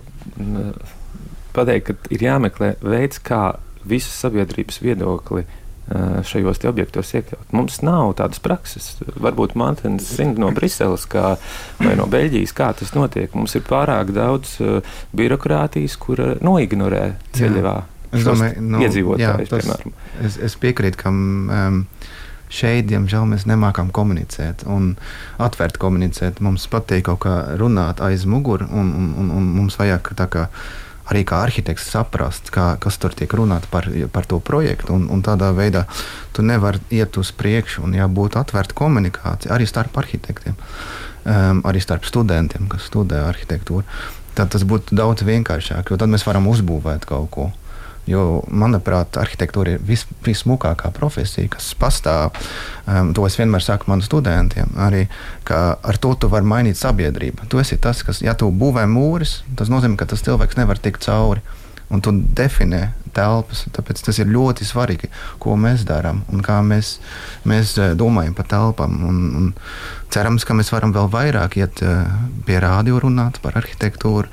pateikt, 1.57 1.91
ka 1.91 2.15
ir 2.15 2.29
jāmeklē 2.29 2.75
veids, 2.85 3.23
kā 3.23 3.59
visas 3.89 4.15
sabiedrības 4.23 4.81
viedokli 4.85 5.45
uh, 5.45 6.21
šajos 6.27 6.63
objektos 6.69 7.13
iekļaut. 7.17 7.53
Mums 7.57 7.81
nav 7.87 8.15
tādas 8.21 8.43
prakses. 8.45 8.93
Varbūt 9.17 9.57
Mantens 9.59 10.11
zina 10.19 10.37
no 10.45 10.51
Briseles 10.57 11.07
kā, 11.11 11.35
vai 11.81 11.97
no 11.99 12.09
Beļģijas, 12.11 12.55
kā 12.57 12.73
tas 12.79 12.95
notiek. 12.97 13.33
Mums 13.37 13.57
ir 13.59 13.65
pārāk 13.67 14.13
daudz 14.17 14.59
uh, 14.63 14.99
birokrātijas, 15.17 15.99
kura 16.01 16.35
noignorē 16.45 17.07
ceļā. 17.37 17.79
Es 18.11 18.25
domāju, 18.27 18.63
nu, 18.67 18.81
jā, 18.83 19.37
tas, 19.47 19.53
piemēram. 19.53 19.93
Es, 20.27 20.37
es 20.43 20.57
piekrītu, 20.59 20.99
ka 20.99 21.13
um, 21.15 21.85
Šeit, 22.51 22.89
diemžēl, 22.91 23.29
mēs 23.31 23.47
nemākam 23.47 23.93
komunicēt 23.95 24.65
un 24.67 24.97
atvērt 25.39 25.79
komunicēt. 25.79 26.41
Mums 26.43 26.67
patīk 26.71 27.07
kaut 27.07 27.23
kā 27.23 27.35
runāt 27.61 28.03
aiz 28.03 28.27
muguras, 28.27 28.71
un, 28.75 28.91
un, 28.97 29.11
un, 29.23 29.29
un 29.39 29.51
mums 29.55 29.79
vajag 29.79 30.11
kā, 30.19 30.49
arī 31.11 31.23
kā 31.27 31.45
arhitekts 31.45 31.87
saprast, 31.93 32.51
kā, 32.55 32.73
kas 32.83 32.99
tur 32.99 33.15
tiek 33.15 33.31
runāts 33.39 33.71
par, 33.71 33.87
par 34.11 34.27
to 34.27 34.41
projektu. 34.43 34.97
Un, 34.99 35.07
un 35.15 35.23
tādā 35.27 35.53
veidā 35.55 35.85
tu 36.35 36.43
nevari 36.47 36.83
iet 36.91 37.19
uz 37.23 37.31
priekšu 37.31 37.87
un 37.87 37.95
jābūt 37.99 38.39
atvērta 38.41 38.75
komunikācija 38.79 39.55
arī 39.55 39.71
starp 39.71 40.03
arhitektiem, 40.03 40.59
um, 40.59 41.63
arī 41.71 41.83
starp 41.83 42.07
studentiem, 42.09 42.67
kas 42.71 42.91
studē 42.91 43.23
arhitektūru. 43.29 43.87
Tad 44.35 44.51
tas 44.55 44.67
būtu 44.67 44.99
daudz 44.99 45.23
vienkāršāk, 45.27 45.91
jo 45.91 45.99
tad 46.03 46.11
mēs 46.11 46.27
varam 46.27 46.51
uzbūvēt 46.51 47.07
kaut 47.07 47.31
ko. 47.35 47.51
Jo, 48.09 48.41
manuprāt, 48.49 49.19
arhitektūra 49.21 49.77
ir 49.77 49.83
vis, 49.87 50.07
vismukākā 50.25 50.89
profesija, 50.97 51.51
kas 51.53 51.69
pastāv. 51.79 52.33
Um, 52.89 53.13
to 53.15 53.27
es 53.29 53.37
vienmēr 53.39 53.63
saku 53.63 53.91
maniem 53.91 54.07
studentiem. 54.07 54.73
Arī, 54.81 55.05
ar 55.51 56.01
to 56.01 56.15
tu 56.19 56.31
vari 56.33 56.49
mainīt 56.49 56.81
sabiedrību. 56.81 57.47
Tu 57.53 57.61
esi 57.63 57.79
tas, 57.79 58.03
kas, 58.07 58.23
ja 58.25 58.35
tu 58.35 58.49
būvē 58.51 58.87
mūris, 58.91 59.41
tas 59.59 59.71
nozīmē, 59.71 60.01
ka 60.01 60.09
tas 60.11 60.25
cilvēks 60.27 60.59
nevar 60.59 60.81
tikt 60.83 61.07
cauri. 61.07 61.45
Un 61.91 62.03
tu 62.03 62.15
definē 62.15 62.85
telpas. 63.17 63.65
Tāpēc 63.77 64.03
tas 64.07 64.21
ir 64.21 64.31
ļoti 64.31 64.67
svarīgi, 64.69 65.11
ko 65.43 65.57
mēs 65.61 65.87
darām 65.89 66.25
un 66.33 66.45
kā 66.45 66.61
mēs, 66.67 66.99
mēs 67.49 67.77
eh, 67.79 67.95
domājam 67.99 68.37
par 68.37 68.51
telpām. 68.51 69.01
Un, 69.09 69.23
un 69.41 69.51
cerams, 70.11 70.45
ka 70.47 70.55
mēs 70.59 70.73
varam 70.75 70.93
vēl 70.95 71.09
vairāk 71.13 71.57
iet 71.61 71.83
eh, 71.87 72.11
pie 72.47 72.59
rādio 72.63 72.99
runāt 73.03 73.39
par 73.45 73.57
arhitektūru, 73.61 74.31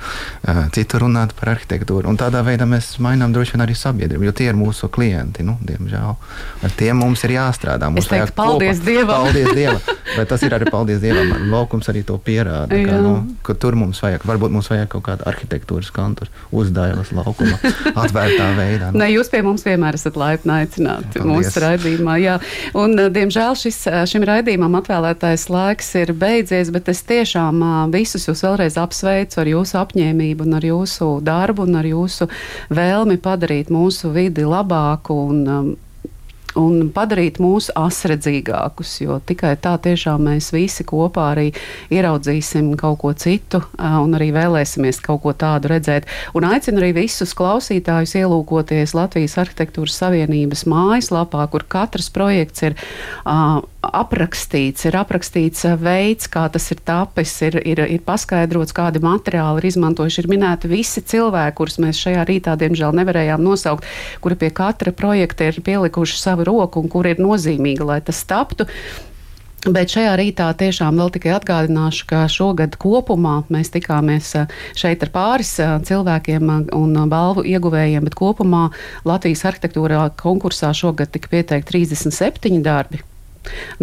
eh, 0.47 0.61
citu 0.75 1.01
runāt 1.03 1.35
par 1.37 1.53
arhitektūru. 1.55 2.09
Un 2.09 2.19
tādā 2.19 2.41
veidā 2.45 2.67
mēs 2.69 2.95
mainām 3.03 3.35
droši 3.35 3.55
vien 3.55 3.65
arī 3.67 3.77
sabiedrību, 3.77 4.27
jo 4.27 4.35
tie 4.35 4.49
ir 4.51 4.57
mūsu 4.59 4.89
klienti. 4.93 5.45
Nu, 5.47 5.57
diemžēl 5.67 6.15
ar 6.67 6.75
tiem 6.77 7.01
mums 7.03 7.23
ir 7.27 7.37
jāstrādā. 7.37 7.91
Mums 7.93 8.07
es 8.07 8.13
teiktu, 8.13 8.35
paldies 8.37 8.81
kopā. 8.81 8.91
Dievam! 8.91 9.27
Paldies 9.27 9.53
Dievam! 9.57 9.81
Bet 10.15 10.31
tas 10.31 10.43
ir 10.47 10.55
arī 10.55 10.69
paldies 10.71 11.01
Dievam. 11.03 11.33
Laukums 11.51 11.89
arī 11.91 12.03
to 12.07 12.17
pierāda. 12.21 12.71
Ka, 12.87 12.99
nu, 13.03 13.13
ka 13.45 13.57
tur 13.59 13.77
mums 13.79 14.01
vajag, 14.03 14.25
varbūt 14.27 14.53
mums 14.55 14.69
vajag 14.71 14.89
kaut 14.95 15.05
kādu 15.09 15.27
arhitektūras 15.29 15.91
kantu 15.93 16.27
uz 16.55 16.71
Dailas 16.73 17.11
laukuma 17.15 17.59
atvērtā 17.93 18.49
veidā 18.57 18.66
veidā. 18.67 18.91
Nu. 18.91 19.01
Ne, 19.01 19.09
jūs 19.13 19.31
pie 19.33 19.41
mums 19.45 19.65
vienmēr 19.67 19.97
esat 19.97 20.19
laipni 20.19 20.53
aicināti 20.59 21.23
mūsu 21.25 21.63
raidījumā. 21.63 22.17
Jā. 22.21 22.37
Un, 22.77 22.95
diemžēl 23.15 23.57
šis, 23.59 23.79
šim 24.11 24.27
raidījumam 24.27 24.77
atvēlētais 24.81 25.47
laiks 25.53 25.93
ir 26.01 26.13
beidzies, 26.17 26.71
bet 26.75 26.91
es 26.93 27.03
tiešām 27.07 27.63
visus 27.93 28.27
jūs 28.29 28.43
vēlreiz 28.45 28.77
apsveicu 28.81 29.41
ar 29.43 29.51
jūsu 29.53 29.81
apņēmību 29.81 30.47
un 30.47 30.59
ar 30.59 30.69
jūsu 30.69 31.09
darbu 31.25 31.67
un 31.67 31.81
ar 31.81 31.89
jūsu 31.89 32.29
vēlmi 32.73 33.19
padarīt 33.23 33.73
mūsu 33.73 34.13
vidi 34.15 34.47
labāku 34.47 35.17
un 35.27 35.43
um, 35.47 35.75
un 36.57 36.89
padarīt 36.93 37.39
mūs 37.43 37.69
asredzīgākus, 37.77 38.97
jo 39.03 39.19
tikai 39.27 39.53
tā 39.61 39.75
tiešām 39.83 40.25
mēs 40.29 40.49
visi 40.55 40.85
kopā 40.87 41.31
arī 41.35 41.47
ieraudzīsim 41.93 42.73
kaut 42.79 42.99
ko 43.03 43.13
citu 43.17 43.61
un 43.77 44.17
arī 44.17 44.31
vēlēsimies 44.35 45.01
kaut 45.05 45.23
ko 45.25 45.33
tādu 45.37 45.71
redzēt. 45.71 46.09
Un 46.37 46.47
aicinu 46.49 46.81
arī 46.81 46.93
visus 47.03 47.35
klausītājus 47.37 48.17
ielūkoties 48.21 48.95
Latvijas 48.97 49.37
Arhitektūras 49.41 49.97
Savienības 50.01 50.65
mājaslapā, 50.69 51.45
kur 51.53 51.65
katrs 51.69 52.09
projekts 52.13 52.65
ir 52.67 52.77
uh, 52.77 53.61
aprakstīts, 53.87 54.87
ir 54.87 54.97
aprakstīts 54.99 55.65
veids, 55.81 56.27
kā 56.31 56.47
tas 56.51 56.65
ir 56.73 56.81
tapis, 56.85 57.33
ir, 57.45 57.59
ir, 57.67 57.83
ir 57.87 58.03
paskaidrots, 58.05 58.75
kādi 58.75 59.01
materiāli 59.03 59.61
ir 59.61 59.69
izmantojuši, 59.71 60.23
ir 60.23 60.31
minēti 60.31 60.71
visi 60.71 61.03
cilvēki, 61.05 61.55
kurus 61.57 61.79
mēs 61.83 62.01
šajā 62.01 62.25
rītā, 62.27 62.57
diemžēl, 62.59 62.95
nevarējām 62.97 63.43
nosaukt, 63.43 63.87
kuri 64.23 64.39
pie 64.39 64.51
katra 64.55 64.93
projekta 64.95 65.49
ir 65.51 65.61
pielikuši 65.63 66.19
savu 66.19 66.46
roku 66.47 66.81
un 66.83 66.89
kur 66.91 67.09
ir 67.09 67.21
nozīmīgi, 67.21 67.85
lai 67.87 68.01
tas 68.05 68.23
taptu. 68.27 68.67
Bet 69.67 69.91
šajā 69.91 70.13
rītā 70.19 70.45
tiešām 70.55 70.99
vēl 71.01 71.09
tikai 71.15 71.33
atgādināšu, 71.35 72.05
ka 72.07 72.21
šogad 72.31 72.77
kopumā 72.79 73.41
mēs 73.51 73.73
tikāmies 73.73 74.29
šeit 74.77 75.03
ar 75.03 75.11
pāris 75.11 75.55
cilvēkiem 75.89 76.53
un 76.77 76.95
balvu 77.11 77.43
ieguvējiem, 77.49 78.05
bet 78.07 78.15
kopumā 78.15 78.67
Latvijas 79.07 79.43
arhitektūrā 79.49 80.05
konkursā 80.21 80.71
šogad 80.77 81.11
tika 81.11 81.33
pieteikti 81.33 81.81
37 81.81 82.63
darbi. 82.63 83.03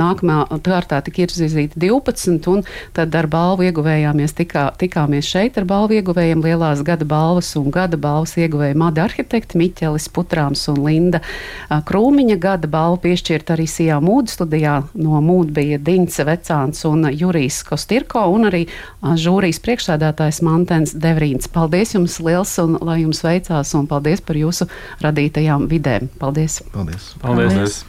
Nākamā 0.00 0.44
kārtā 0.64 1.00
tika 1.04 1.24
izvirzīti 1.24 1.78
12, 1.80 2.48
un 2.50 2.62
tad 2.96 3.14
ar 3.16 3.28
balvu 3.30 3.66
ieguvējām 3.68 4.18
mēs 4.20 4.36
tikā, 4.36 4.66
tikāmies 4.80 5.28
šeit 5.28 5.58
ar 5.60 5.66
balvu 5.68 5.98
ieguvējiem 5.98 6.42
lielās 6.44 6.82
gada 6.86 7.06
balvas 7.08 7.52
un 7.60 7.70
gada 7.74 7.98
balvas 8.00 8.36
ieguvēja 8.40 8.78
Mada 8.78 9.04
arhitekti 9.06 9.58
Miķelis 9.60 10.08
Putrāms 10.14 10.66
un 10.72 10.80
Linda 10.84 11.22
Krūmiņa. 11.70 12.38
Gada 12.42 12.68
balvu 12.70 13.00
piešķirt 13.06 13.54
arī 13.54 13.68
Sijā 13.70 14.00
Mūda 14.04 14.34
studijā. 14.34 14.74
No 14.98 15.22
Mūda 15.24 15.54
bija 15.60 15.80
Diņce 15.82 16.26
Vecāns 16.28 16.84
un 16.88 17.08
Jurijs 17.14 17.62
Kostirko 17.68 18.26
un 18.34 18.50
arī 18.50 18.64
žūrijas 19.02 19.62
priekšsēdētājs 19.64 20.42
Mantens 20.46 20.94
Devrīns. 20.98 21.48
Paldies 21.52 21.94
jums 21.96 22.20
liels 22.24 22.54
un 22.62 22.78
lai 22.84 23.00
jums 23.04 23.24
veicās 23.24 23.74
un 23.78 23.88
paldies 23.90 24.24
par 24.24 24.38
jūsu 24.40 24.68
radītajām 25.04 25.68
vidēm. 25.70 26.10
Paldies! 26.20 26.62
Paldies! 26.74 27.12
Paldies! 27.22 27.52
paldies. 27.54 27.82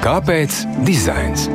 Kāpēc 0.00 0.60
dizains? 0.86 1.48